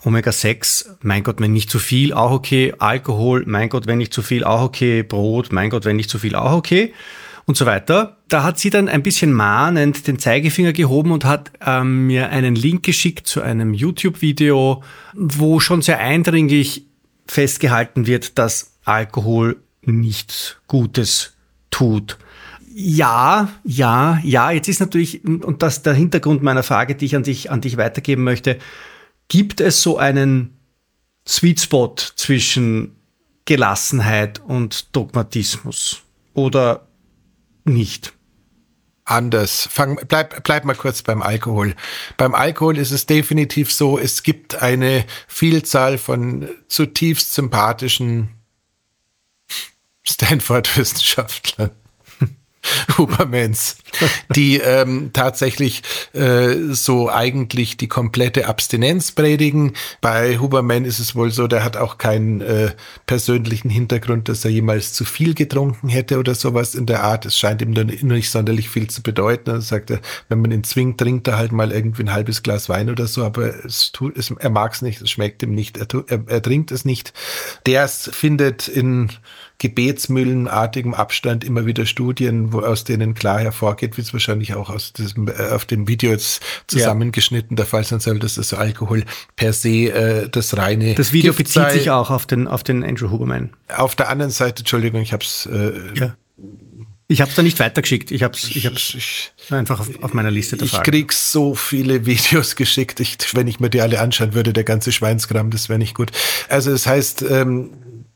[0.05, 2.75] Omega-6, mein Gott, wenn nicht zu viel, auch okay.
[2.79, 5.03] Alkohol, mein Gott, wenn nicht zu viel, auch okay.
[5.03, 6.93] Brot, mein Gott, wenn nicht zu viel, auch okay.
[7.47, 8.17] Und so weiter.
[8.29, 12.57] Da hat sie dann ein bisschen mahnend den Zeigefinger gehoben und hat ähm, mir einen
[12.57, 14.83] Link geschickt zu einem YouTube-Video,
[15.15, 16.86] wo schon sehr eindringlich
[17.27, 21.37] festgehalten wird, dass Alkohol nichts Gutes
[21.71, 22.19] tut.
[22.75, 27.17] Ja, ja, ja, jetzt ist natürlich, und das ist der Hintergrund meiner Frage, die ich
[27.17, 28.59] an dich, an dich weitergeben möchte,
[29.29, 30.57] gibt es so einen
[31.27, 32.97] Sweet Spot zwischen
[33.47, 36.03] Gelassenheit und Dogmatismus
[36.35, 36.87] oder
[37.65, 38.13] nicht?
[39.07, 39.69] Anders.
[39.71, 41.75] Fang, bleib, bleib mal kurz beim Alkohol.
[42.17, 48.31] Beim Alkohol ist es definitiv so, es gibt eine Vielzahl von zutiefst sympathischen
[50.05, 51.71] Stanford-Wissenschaftlern,
[52.99, 53.77] Hubermans,
[54.35, 59.73] die ähm, tatsächlich äh, so eigentlich die komplette Abstinenz predigen.
[60.01, 62.73] Bei Huberman ist es wohl so, der hat auch keinen äh,
[63.07, 67.27] persönlichen Hintergrund, dass er jemals zu viel getrunken hätte oder sowas in der Art.
[67.27, 69.51] Es scheint ihm dann nicht sonderlich viel zu bedeuten.
[69.51, 69.93] Er sagt,
[70.29, 73.25] wenn man ihn zwingt, trinkt er halt mal irgendwie ein halbes Glas Wein oder so,
[73.25, 76.43] aber es tut, es, er mag es nicht, es schmeckt ihm nicht, er, er, er
[76.43, 77.13] trinkt es nicht.
[77.67, 79.11] Der findet in
[79.59, 84.93] gebetsmühlenartigem Abstand immer wieder Studien, wo aus denen klar hervorgeht, wie es wahrscheinlich auch aus
[84.93, 87.63] diesem, äh, auf dem Video jetzt zusammengeschnitten ja.
[87.63, 89.05] der Fall sein soll, dass das Alkohol
[89.37, 91.73] per se äh, das reine Das Video Gift bezieht sei.
[91.73, 93.51] sich auch auf den, auf den Andrew Huberman.
[93.75, 96.17] Auf der anderen Seite, Entschuldigung, ich habe es äh, ja.
[97.09, 98.11] Ich habe es da nicht weitergeschickt.
[98.11, 101.55] Ich habe es ich hab's ich, einfach auf, auf, meiner Liste der Ich krieg so
[101.55, 102.99] viele Videos geschickt.
[102.99, 106.11] Ich, wenn ich mir die alle anschauen würde, der ganze Schweinskram, das wäre nicht gut.
[106.49, 107.71] Also das heißt, ähm,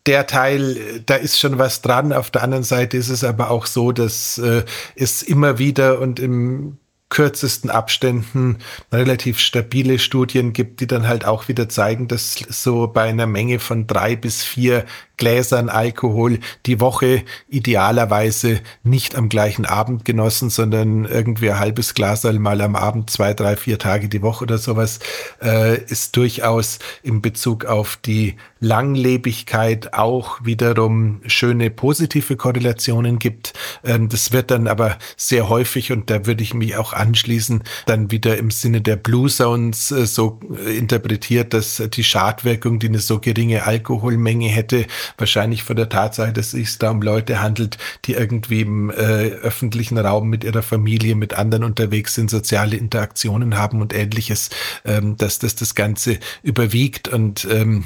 [0.07, 2.13] der Teil, da ist schon was dran.
[2.13, 6.19] Auf der anderen Seite ist es aber auch so, dass äh, es immer wieder und
[6.19, 6.79] im
[7.11, 8.59] kürzesten Abständen
[8.93, 13.59] relativ stabile Studien gibt, die dann halt auch wieder zeigen, dass so bei einer Menge
[13.59, 14.87] von drei bis vier
[15.21, 22.25] Gläsern Alkohol die Woche idealerweise nicht am gleichen Abend genossen, sondern irgendwie ein halbes Glas
[22.25, 24.99] mal am Abend, zwei, drei, vier Tage die Woche oder sowas,
[25.43, 33.53] äh, ist durchaus in Bezug auf die Langlebigkeit auch wiederum schöne positive Korrelationen gibt.
[33.85, 38.11] Ähm, das wird dann aber sehr häufig, und da würde ich mich auch anschließen, dann
[38.11, 43.19] wieder im Sinne der Blue Zones äh, so interpretiert, dass die Schadwirkung, die eine so
[43.19, 44.87] geringe Alkoholmenge hätte,
[45.19, 49.31] wahrscheinlich von der Tatsache, dass es sich da um Leute handelt, die irgendwie im äh,
[49.31, 54.51] öffentlichen Raum mit ihrer Familie, mit anderen unterwegs sind, soziale Interaktionen haben und ähnliches,
[54.85, 57.09] ähm, dass das das Ganze überwiegt.
[57.09, 57.85] Und ähm,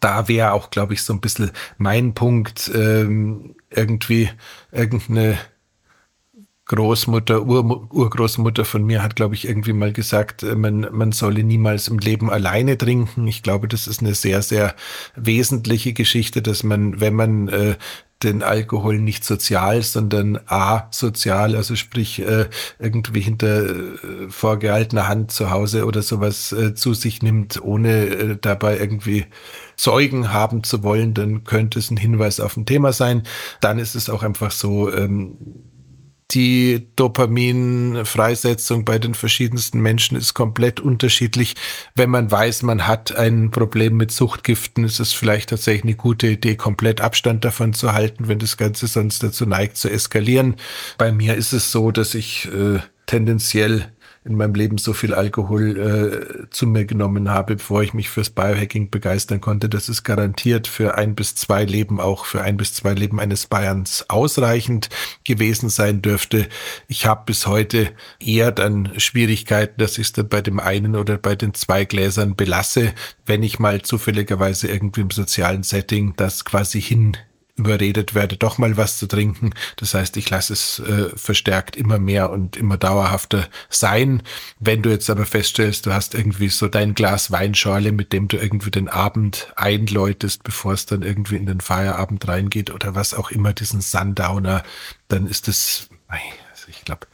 [0.00, 4.30] da wäre auch, glaube ich, so ein bisschen mein Punkt, ähm, irgendwie
[4.72, 5.38] irgendeine
[6.68, 11.42] Großmutter, Ur, Urgroßmutter von mir hat, glaube ich, irgendwie mal gesagt, äh, man, man solle
[11.42, 13.26] niemals im Leben alleine trinken.
[13.26, 14.74] Ich glaube, das ist eine sehr, sehr
[15.16, 17.76] wesentliche Geschichte, dass man, wenn man äh,
[18.22, 22.46] den Alkohol nicht sozial, sondern asozial, also sprich äh,
[22.78, 28.36] irgendwie hinter äh, vorgehaltener Hand zu Hause oder sowas äh, zu sich nimmt, ohne äh,
[28.40, 29.26] dabei irgendwie
[29.76, 33.22] Zeugen haben zu wollen, dann könnte es ein Hinweis auf ein Thema sein.
[33.60, 35.36] Dann ist es auch einfach so, ähm,
[36.32, 41.54] die Dopaminfreisetzung bei den verschiedensten Menschen ist komplett unterschiedlich.
[41.94, 46.26] Wenn man weiß, man hat ein Problem mit Suchtgiften, ist es vielleicht tatsächlich eine gute
[46.26, 50.56] Idee, komplett Abstand davon zu halten, wenn das Ganze sonst dazu neigt zu eskalieren.
[50.98, 53.90] Bei mir ist es so, dass ich äh, tendenziell
[54.28, 58.30] in meinem Leben so viel Alkohol äh, zu mir genommen habe, bevor ich mich fürs
[58.30, 59.68] Biohacking begeistern konnte.
[59.68, 63.46] Das ist garantiert für ein bis zwei Leben, auch für ein bis zwei Leben eines
[63.46, 64.90] Bayerns ausreichend
[65.24, 66.46] gewesen sein dürfte.
[66.88, 71.16] Ich habe bis heute eher dann Schwierigkeiten, dass ich es dann bei dem einen oder
[71.16, 72.92] bei den zwei Gläsern belasse,
[73.24, 77.16] wenn ich mal zufälligerweise irgendwie im sozialen Setting das quasi hin
[77.58, 79.50] überredet werde, doch mal was zu trinken.
[79.76, 84.22] Das heißt, ich lasse es äh, verstärkt immer mehr und immer dauerhafter sein.
[84.60, 88.36] Wenn du jetzt aber feststellst, du hast irgendwie so dein Glas Weinschorle, mit dem du
[88.36, 93.30] irgendwie den Abend einläutest, bevor es dann irgendwie in den Feierabend reingeht oder was auch
[93.30, 94.62] immer, diesen Sundowner,
[95.08, 97.06] dann ist es, also ich glaube,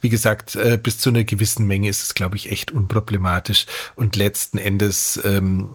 [0.00, 3.66] wie gesagt, äh, bis zu einer gewissen Menge ist es, glaube ich, echt unproblematisch.
[3.96, 5.68] Und letzten Endes ähm,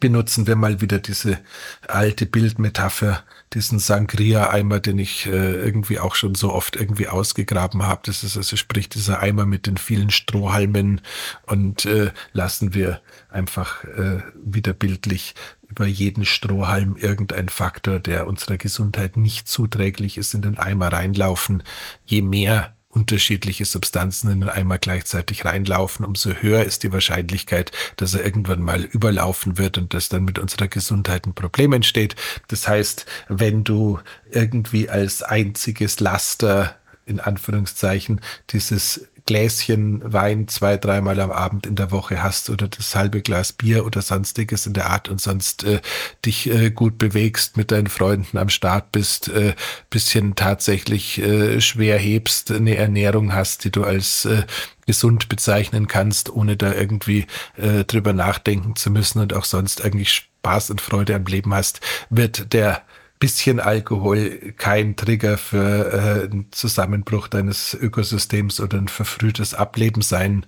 [0.00, 1.38] benutzen wir mal wieder diese
[1.86, 3.24] alte Bildmetapher
[3.54, 8.02] diesen Sangria-Eimer, den ich äh, irgendwie auch schon so oft irgendwie ausgegraben habe.
[8.04, 11.00] Das ist also sprich dieser Eimer mit den vielen Strohhalmen
[11.46, 15.34] und äh, lassen wir einfach äh, wieder bildlich
[15.66, 21.62] über jeden Strohhalm irgendein Faktor, der unserer Gesundheit nicht zuträglich ist, in den Eimer reinlaufen.
[22.04, 28.14] Je mehr unterschiedliche Substanzen in den Eimer gleichzeitig reinlaufen, umso höher ist die Wahrscheinlichkeit, dass
[28.14, 32.16] er irgendwann mal überlaufen wird und dass dann mit unserer Gesundheit ein Problem entsteht.
[32.48, 38.20] Das heißt, wenn du irgendwie als einziges Laster in Anführungszeichen
[38.50, 43.52] dieses Gläschen Wein zwei, dreimal am Abend in der Woche hast oder das halbe Glas
[43.52, 45.82] Bier oder sonstiges in der Art und sonst äh,
[46.24, 49.52] dich äh, gut bewegst, mit deinen Freunden am Start bist, äh,
[49.90, 54.44] bisschen tatsächlich äh, schwer hebst, eine Ernährung hast, die du als äh,
[54.86, 57.26] gesund bezeichnen kannst, ohne da irgendwie
[57.58, 61.82] äh, drüber nachdenken zu müssen und auch sonst eigentlich Spaß und Freude am Leben hast,
[62.08, 62.80] wird der
[63.18, 70.46] bisschen Alkohol kein Trigger für äh, einen Zusammenbruch deines Ökosystems oder ein verfrühtes Ableben sein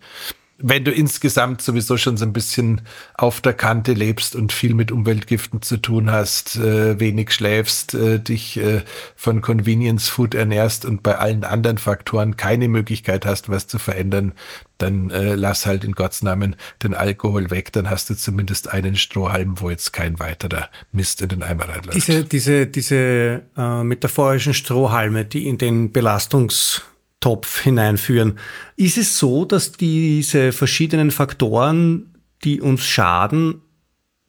[0.63, 2.83] wenn du insgesamt sowieso schon so ein bisschen
[3.15, 8.19] auf der Kante lebst und viel mit Umweltgiften zu tun hast, äh, wenig schläfst, äh,
[8.19, 8.83] dich äh,
[9.17, 14.33] von Convenience Food ernährst und bei allen anderen Faktoren keine Möglichkeit hast, was zu verändern,
[14.79, 18.97] dann äh, lass halt in Gottes Namen den Alkohol weg, dann hast du zumindest einen
[18.97, 21.95] Strohhalm, wo jetzt kein weiterer Mist in den Eimer reinläuft.
[21.95, 26.83] Diese, diese, diese äh, metaphorischen Strohhalme, die in den Belastungs
[27.21, 28.39] Topf hineinführen.
[28.77, 32.15] Ist es so, dass diese verschiedenen Faktoren,
[32.45, 33.61] die uns schaden,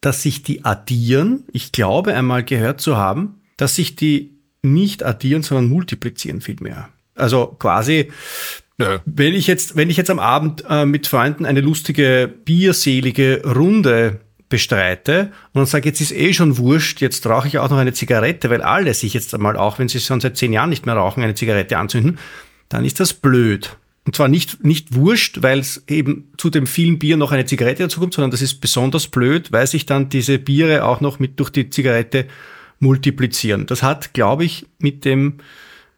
[0.01, 1.45] dass sich die addieren?
[1.53, 6.89] Ich glaube einmal gehört zu haben, dass sich die nicht addieren, sondern multiplizieren vielmehr.
[7.15, 8.11] Also quasi,
[8.77, 8.99] ja.
[9.05, 14.19] wenn ich jetzt, wenn ich jetzt am Abend äh, mit Freunden eine lustige, bierselige Runde
[14.49, 17.93] bestreite und dann sage, jetzt ist eh schon wurscht, jetzt rauche ich auch noch eine
[17.93, 20.95] Zigarette, weil alle sich jetzt einmal auch, wenn sie schon seit zehn Jahren nicht mehr
[20.95, 22.19] rauchen, eine Zigarette anzünden,
[22.72, 23.78] dann ist das blöd.
[24.05, 27.84] Und zwar nicht, nicht wurscht, weil es eben zu dem vielen Bier noch eine Zigarette
[27.84, 31.51] dazukommt, sondern das ist besonders blöd, weil sich dann diese Biere auch noch mit durch
[31.51, 32.26] die Zigarette
[32.80, 33.67] multiplizieren.
[33.67, 35.36] Das hat, glaube ich, mit dem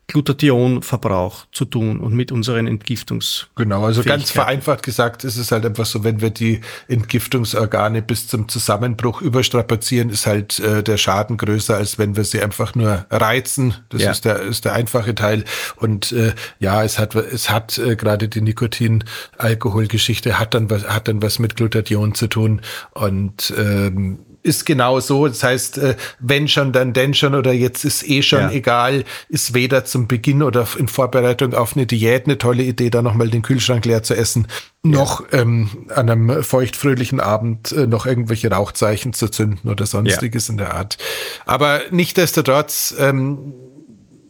[0.07, 3.47] Glutathionverbrauch zu tun und mit unseren Entgiftungs.
[3.55, 8.27] Genau, also ganz vereinfacht gesagt ist es halt einfach so, wenn wir die Entgiftungsorgane bis
[8.27, 13.05] zum Zusammenbruch überstrapazieren, ist halt äh, der Schaden größer, als wenn wir sie einfach nur
[13.09, 13.75] reizen.
[13.89, 14.11] Das ja.
[14.11, 15.45] ist der ist der einfache Teil.
[15.77, 21.07] Und äh, ja, es hat es hat äh, gerade die Nikotin-Alkohol-Geschichte hat dann was hat
[21.07, 25.27] dann was mit Glutathion zu tun und ähm, ist genau so.
[25.27, 28.51] Das heißt, äh, wenn schon, dann denn schon oder jetzt ist eh schon ja.
[28.51, 33.01] egal, ist weder zum Beginn oder in Vorbereitung auf eine Diät eine tolle Idee, da
[33.01, 34.47] nochmal den Kühlschrank leer zu essen,
[34.83, 40.51] noch ähm, an einem feuchtfröhlichen Abend äh, noch irgendwelche Rauchzeichen zu zünden oder sonstiges ja.
[40.51, 40.97] in der Art.
[41.45, 43.53] Aber nichtdestotrotz, ähm,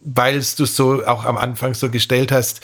[0.04, 2.60] weil du so auch am Anfang so gestellt hast,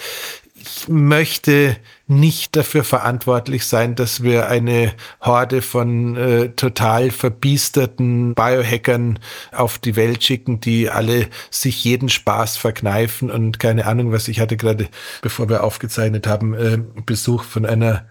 [0.88, 9.18] möchte nicht dafür verantwortlich sein, dass wir eine Horde von äh, total verbiesterten Biohackern
[9.52, 14.28] auf die Welt schicken, die alle sich jeden Spaß verkneifen und keine Ahnung, was.
[14.28, 14.88] Ich hatte gerade,
[15.22, 18.06] bevor wir aufgezeichnet haben, äh, Besuch von einer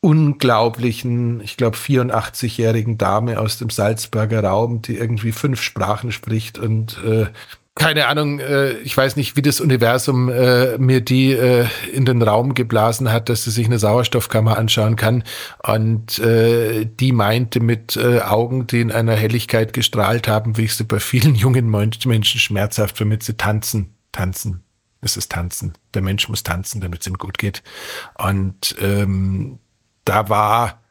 [0.00, 6.98] unglaublichen, ich glaube 84-jährigen Dame aus dem Salzburger Raum, die irgendwie fünf Sprachen spricht und
[7.04, 7.26] äh,
[7.76, 12.20] keine Ahnung, äh, ich weiß nicht, wie das Universum äh, mir die äh, in den
[12.20, 15.22] Raum geblasen hat, dass sie sich eine Sauerstoffkammer anschauen kann.
[15.62, 20.74] Und äh, die meinte mit äh, Augen, die in einer Helligkeit gestrahlt haben, wie ich
[20.74, 24.64] sie bei vielen jungen Menschen schmerzhaft, damit sie tanzen, tanzen.
[25.00, 25.72] Es ist tanzen.
[25.94, 27.62] Der Mensch muss tanzen, damit es ihm gut geht.
[28.18, 29.58] Und ähm,
[30.04, 30.82] da war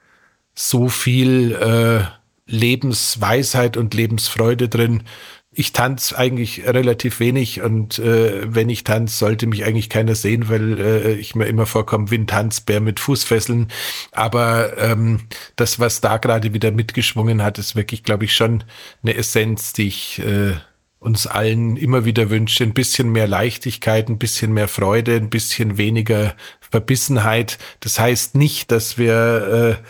[0.55, 2.05] so viel äh,
[2.47, 5.03] Lebensweisheit und Lebensfreude drin,
[5.51, 10.47] ich tanze eigentlich relativ wenig und äh, wenn ich tanze, sollte mich eigentlich keiner sehen,
[10.47, 13.67] weil äh, ich mir immer vorkomme wie ein Tanzbär mit Fußfesseln.
[14.11, 15.21] Aber ähm,
[15.55, 18.63] das, was da gerade wieder mitgeschwungen hat, ist wirklich, glaube ich, schon
[19.01, 20.53] eine Essenz, die ich äh,
[20.99, 22.63] uns allen immer wieder wünsche.
[22.63, 27.57] Ein bisschen mehr Leichtigkeit, ein bisschen mehr Freude, ein bisschen weniger Verbissenheit.
[27.79, 29.83] Das heißt nicht, dass wir äh,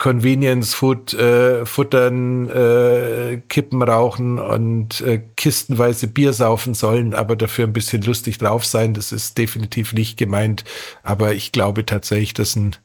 [0.00, 7.66] Convenience Food äh, futtern, äh, Kippen rauchen und äh, kistenweise Bier saufen sollen, aber dafür
[7.66, 8.94] ein bisschen lustig drauf sein.
[8.94, 10.64] Das ist definitiv nicht gemeint.
[11.02, 12.76] Aber ich glaube tatsächlich, dass ein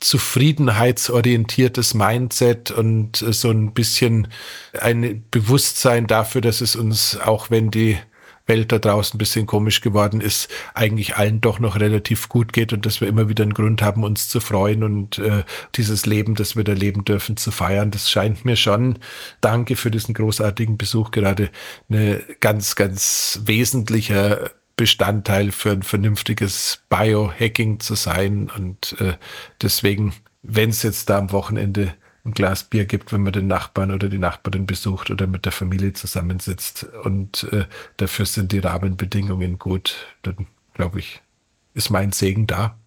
[0.00, 4.26] zufriedenheitsorientiertes Mindset und äh, so ein bisschen
[4.76, 7.98] ein Bewusstsein dafür, dass es uns, auch wenn die
[8.46, 12.72] Welt da draußen ein bisschen komisch geworden ist, eigentlich allen doch noch relativ gut geht
[12.72, 15.44] und dass wir immer wieder einen Grund haben, uns zu freuen und äh,
[15.76, 17.90] dieses Leben, das wir da leben dürfen, zu feiern.
[17.90, 18.98] Das scheint mir schon,
[19.40, 21.50] danke für diesen großartigen Besuch, gerade
[21.88, 28.50] eine ganz, ganz wesentlicher Bestandteil für ein vernünftiges Biohacking zu sein.
[28.54, 29.14] Und äh,
[29.62, 31.94] deswegen, wenn es jetzt da am Wochenende
[32.24, 35.52] ein Glas Bier gibt, wenn man den Nachbarn oder die Nachbarin besucht oder mit der
[35.52, 36.86] Familie zusammensitzt.
[37.04, 37.66] Und äh,
[37.98, 40.06] dafür sind die Rahmenbedingungen gut.
[40.22, 41.20] Dann glaube ich,
[41.74, 42.78] ist mein Segen da.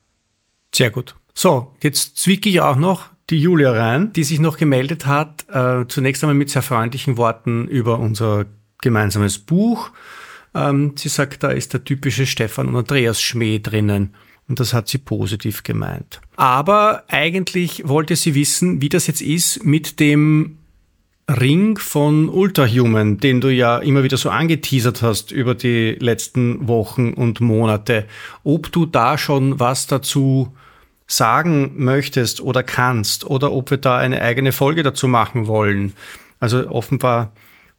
[0.74, 1.16] Sehr gut.
[1.34, 5.46] So, jetzt zwicke ich auch noch die Julia rein, die sich noch gemeldet hat.
[5.50, 8.46] Äh, zunächst einmal mit sehr freundlichen Worten über unser
[8.82, 9.92] gemeinsames Buch.
[10.56, 14.16] Ähm, sie sagt, da ist der typische Stefan und Andreas Schmäh drinnen.
[14.48, 16.22] Und das hat sie positiv gemeint.
[16.38, 20.58] Aber eigentlich wollte sie wissen, wie das jetzt ist mit dem
[21.30, 27.14] Ring von Ultrahuman, den du ja immer wieder so angeteasert hast über die letzten Wochen
[27.14, 28.06] und Monate.
[28.46, 30.56] Ob du da schon was dazu
[31.06, 35.94] sagen möchtest oder kannst oder ob wir da eine eigene Folge dazu machen wollen.
[36.40, 37.34] Also offenbar,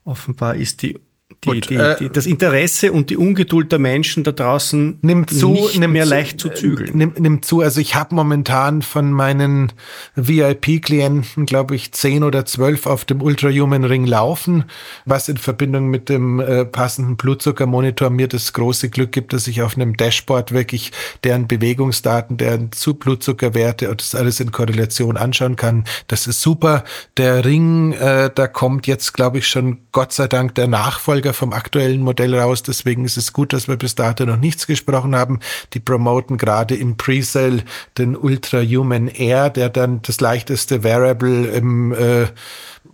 [0.04, 0.98] offenbar ist die
[1.44, 5.52] die, die, äh, die, das Interesse und die Ungeduld der Menschen da draußen nimmt zu,
[5.52, 6.96] nicht nimmt mehr zu, leicht zu zügeln.
[6.96, 7.60] Nimmt, nimmt zu.
[7.60, 9.72] Also ich habe momentan von meinen
[10.16, 14.64] VIP-Klienten, glaube ich, zehn oder zwölf auf dem Ultrahuman Ring laufen,
[15.04, 19.62] was in Verbindung mit dem äh, passenden Blutzuckermonitor mir das große Glück gibt, dass ich
[19.62, 25.84] auf einem Dashboard wirklich deren Bewegungsdaten, deren Blutzuckerwerte und das alles in Korrelation anschauen kann.
[26.08, 26.84] Das ist super.
[27.16, 31.32] Der Ring, äh, da kommt jetzt, glaube ich, schon Gott sei Dank der Nachfolger Nachfolger
[31.34, 32.62] vom aktuellen Modell raus.
[32.62, 35.40] Deswegen ist es gut, dass wir bis dato noch nichts gesprochen haben.
[35.74, 37.62] Die promoten gerade im Presale
[37.96, 42.26] den Ultra Human Air, der dann das leichteste Variable im äh,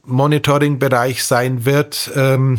[0.05, 2.11] Monitoring-Bereich sein wird.
[2.15, 2.59] Ähm,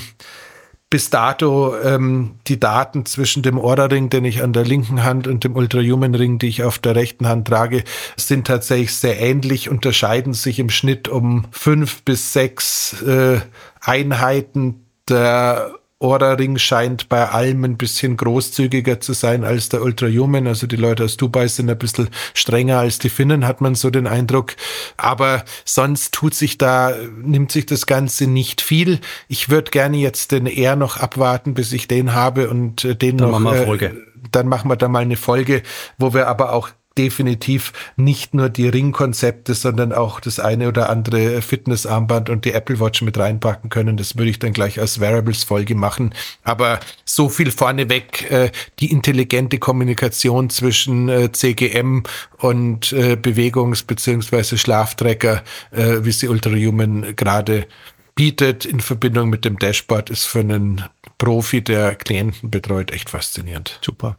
[0.89, 5.43] bis dato ähm, die Daten zwischen dem Aura-Ring, den ich an der linken Hand und
[5.43, 7.83] dem Ultra-Human-Ring, die ich auf der rechten Hand trage,
[8.15, 13.41] sind tatsächlich sehr ähnlich, unterscheiden sich im Schnitt um fünf bis sechs äh,
[13.81, 20.47] Einheiten der Ring scheint bei allem ein bisschen großzügiger zu sein als der Ultrahuman.
[20.47, 23.89] Also die Leute aus Dubai sind ein bisschen strenger als die Finnen, hat man so
[23.89, 24.53] den Eindruck.
[24.97, 28.99] Aber sonst tut sich da, nimmt sich das Ganze nicht viel.
[29.27, 33.17] Ich würde gerne jetzt den eher noch abwarten, bis ich den habe und äh, den
[33.17, 33.39] dann noch.
[33.39, 33.85] Machen wir Folge.
[33.87, 35.63] Äh, dann machen wir da mal eine Folge,
[35.97, 41.41] wo wir aber auch definitiv nicht nur die Ringkonzepte, sondern auch das eine oder andere
[41.41, 43.97] Fitnessarmband und die Apple Watch mit reinpacken können.
[43.97, 46.13] Das würde ich dann gleich als Wearables-Folge machen.
[46.43, 52.03] Aber so viel vorneweg, äh, die intelligente Kommunikation zwischen äh, CGM
[52.37, 54.57] und äh, Bewegungs- bzw.
[54.57, 57.67] Schlaftrecker, äh, wie sie Ultrahuman gerade
[58.15, 60.85] bietet in Verbindung mit dem Dashboard, ist für einen
[61.17, 63.79] Profi, der Klienten betreut, echt faszinierend.
[63.81, 64.17] Super.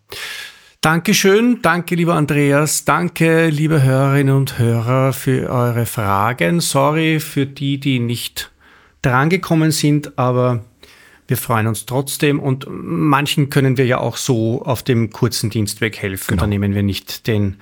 [0.81, 6.61] Dankeschön, danke lieber Andreas, danke liebe Hörerinnen und Hörer für eure Fragen.
[6.61, 8.53] Sorry für die, die nicht
[9.03, 10.65] drangekommen sind, aber
[11.29, 15.99] wir freuen uns trotzdem und manchen können wir ja auch so auf dem kurzen Dienstweg
[15.99, 16.33] helfen.
[16.33, 16.43] Genau.
[16.43, 17.57] Da nehmen wir nicht den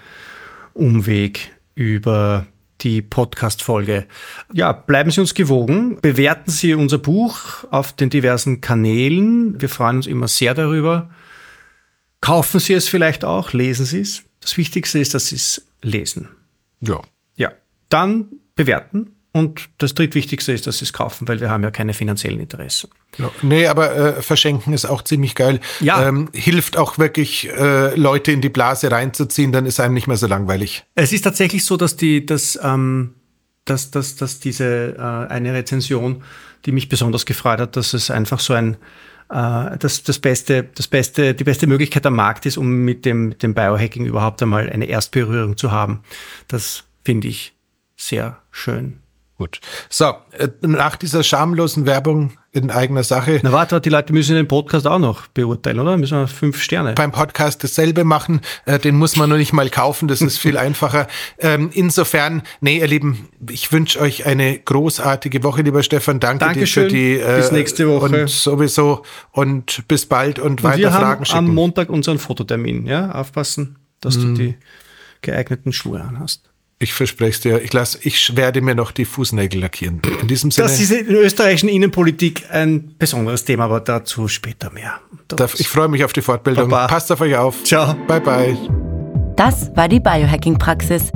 [0.74, 2.46] Umweg über
[2.82, 4.06] die Podcast-Folge.
[4.52, 5.98] Ja, bleiben Sie uns gewogen.
[6.02, 9.60] Bewerten Sie unser Buch auf den diversen Kanälen.
[9.60, 11.08] Wir freuen uns immer sehr darüber.
[12.24, 14.22] Kaufen Sie es vielleicht auch, lesen Sie es.
[14.40, 16.30] Das Wichtigste ist, dass Sie es lesen.
[16.80, 17.02] Ja.
[17.36, 17.52] Ja.
[17.90, 19.10] Dann bewerten.
[19.32, 22.88] Und das drittwichtigste ist, dass Sie es kaufen, weil wir haben ja keine finanziellen Interessen.
[23.18, 25.60] Ja, nee, aber äh, verschenken ist auch ziemlich geil.
[25.80, 26.08] Ja.
[26.08, 30.16] Ähm, hilft auch wirklich, äh, Leute in die Blase reinzuziehen, dann ist einem nicht mehr
[30.16, 30.84] so langweilig.
[30.94, 33.16] Es ist tatsächlich so, dass die, dass, ähm,
[33.66, 36.22] dass, dass, dass diese äh, eine Rezension,
[36.64, 38.78] die mich besonders gefreut hat, dass es einfach so ein
[39.28, 43.54] das, das beste, das beste, die beste Möglichkeit am Markt ist, um mit dem, dem
[43.54, 46.02] Biohacking überhaupt einmal eine Erstberührung zu haben.
[46.48, 47.54] Das finde ich
[47.96, 49.00] sehr schön.
[49.36, 49.60] Gut.
[49.88, 53.40] So, äh, nach dieser schamlosen Werbung in eigener Sache.
[53.42, 55.96] Na warte, die Leute müssen den Podcast auch noch beurteilen, oder?
[55.96, 56.92] Müssen wir fünf Sterne.
[56.94, 60.56] Beim Podcast dasselbe machen, äh, den muss man nur nicht mal kaufen, das ist viel
[60.64, 61.08] einfacher.
[61.38, 66.20] Ähm, insofern, nee, ihr Lieben, ich wünsche euch eine großartige Woche, lieber Stefan.
[66.20, 66.88] Danke Dankeschön.
[66.88, 69.02] dir für die äh, bis nächste Woche und sowieso
[69.32, 71.38] und bis bald und, und weiter wir Fragen haben schicken.
[71.38, 74.20] Am Montag unseren Fototermin, ja, aufpassen, dass mm.
[74.20, 74.54] du die
[75.22, 76.53] geeigneten Schuhe anhast.
[76.78, 77.62] Ich verspreche es dir.
[77.62, 80.02] Ich, lass, ich werde mir noch die Fußnägel lackieren.
[80.20, 80.68] In diesem Sinne.
[80.68, 85.00] Das ist in der österreichischen Innenpolitik ein besonderes Thema, aber dazu später mehr.
[85.28, 86.68] Das ich freue mich auf die Fortbildung.
[86.68, 86.88] Baba.
[86.88, 87.62] Passt auf euch auf.
[87.64, 87.94] Ciao.
[88.06, 88.56] Bye, bye.
[89.36, 91.10] Das war die Biohacking-Praxis,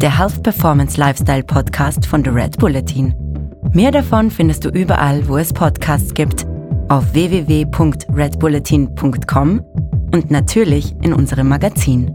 [0.00, 3.14] der Health Performance Lifestyle Podcast von The Red Bulletin.
[3.72, 6.44] Mehr davon findest du überall, wo es Podcasts gibt,
[6.88, 9.60] auf www.redbulletin.com
[10.12, 12.14] und natürlich in unserem Magazin.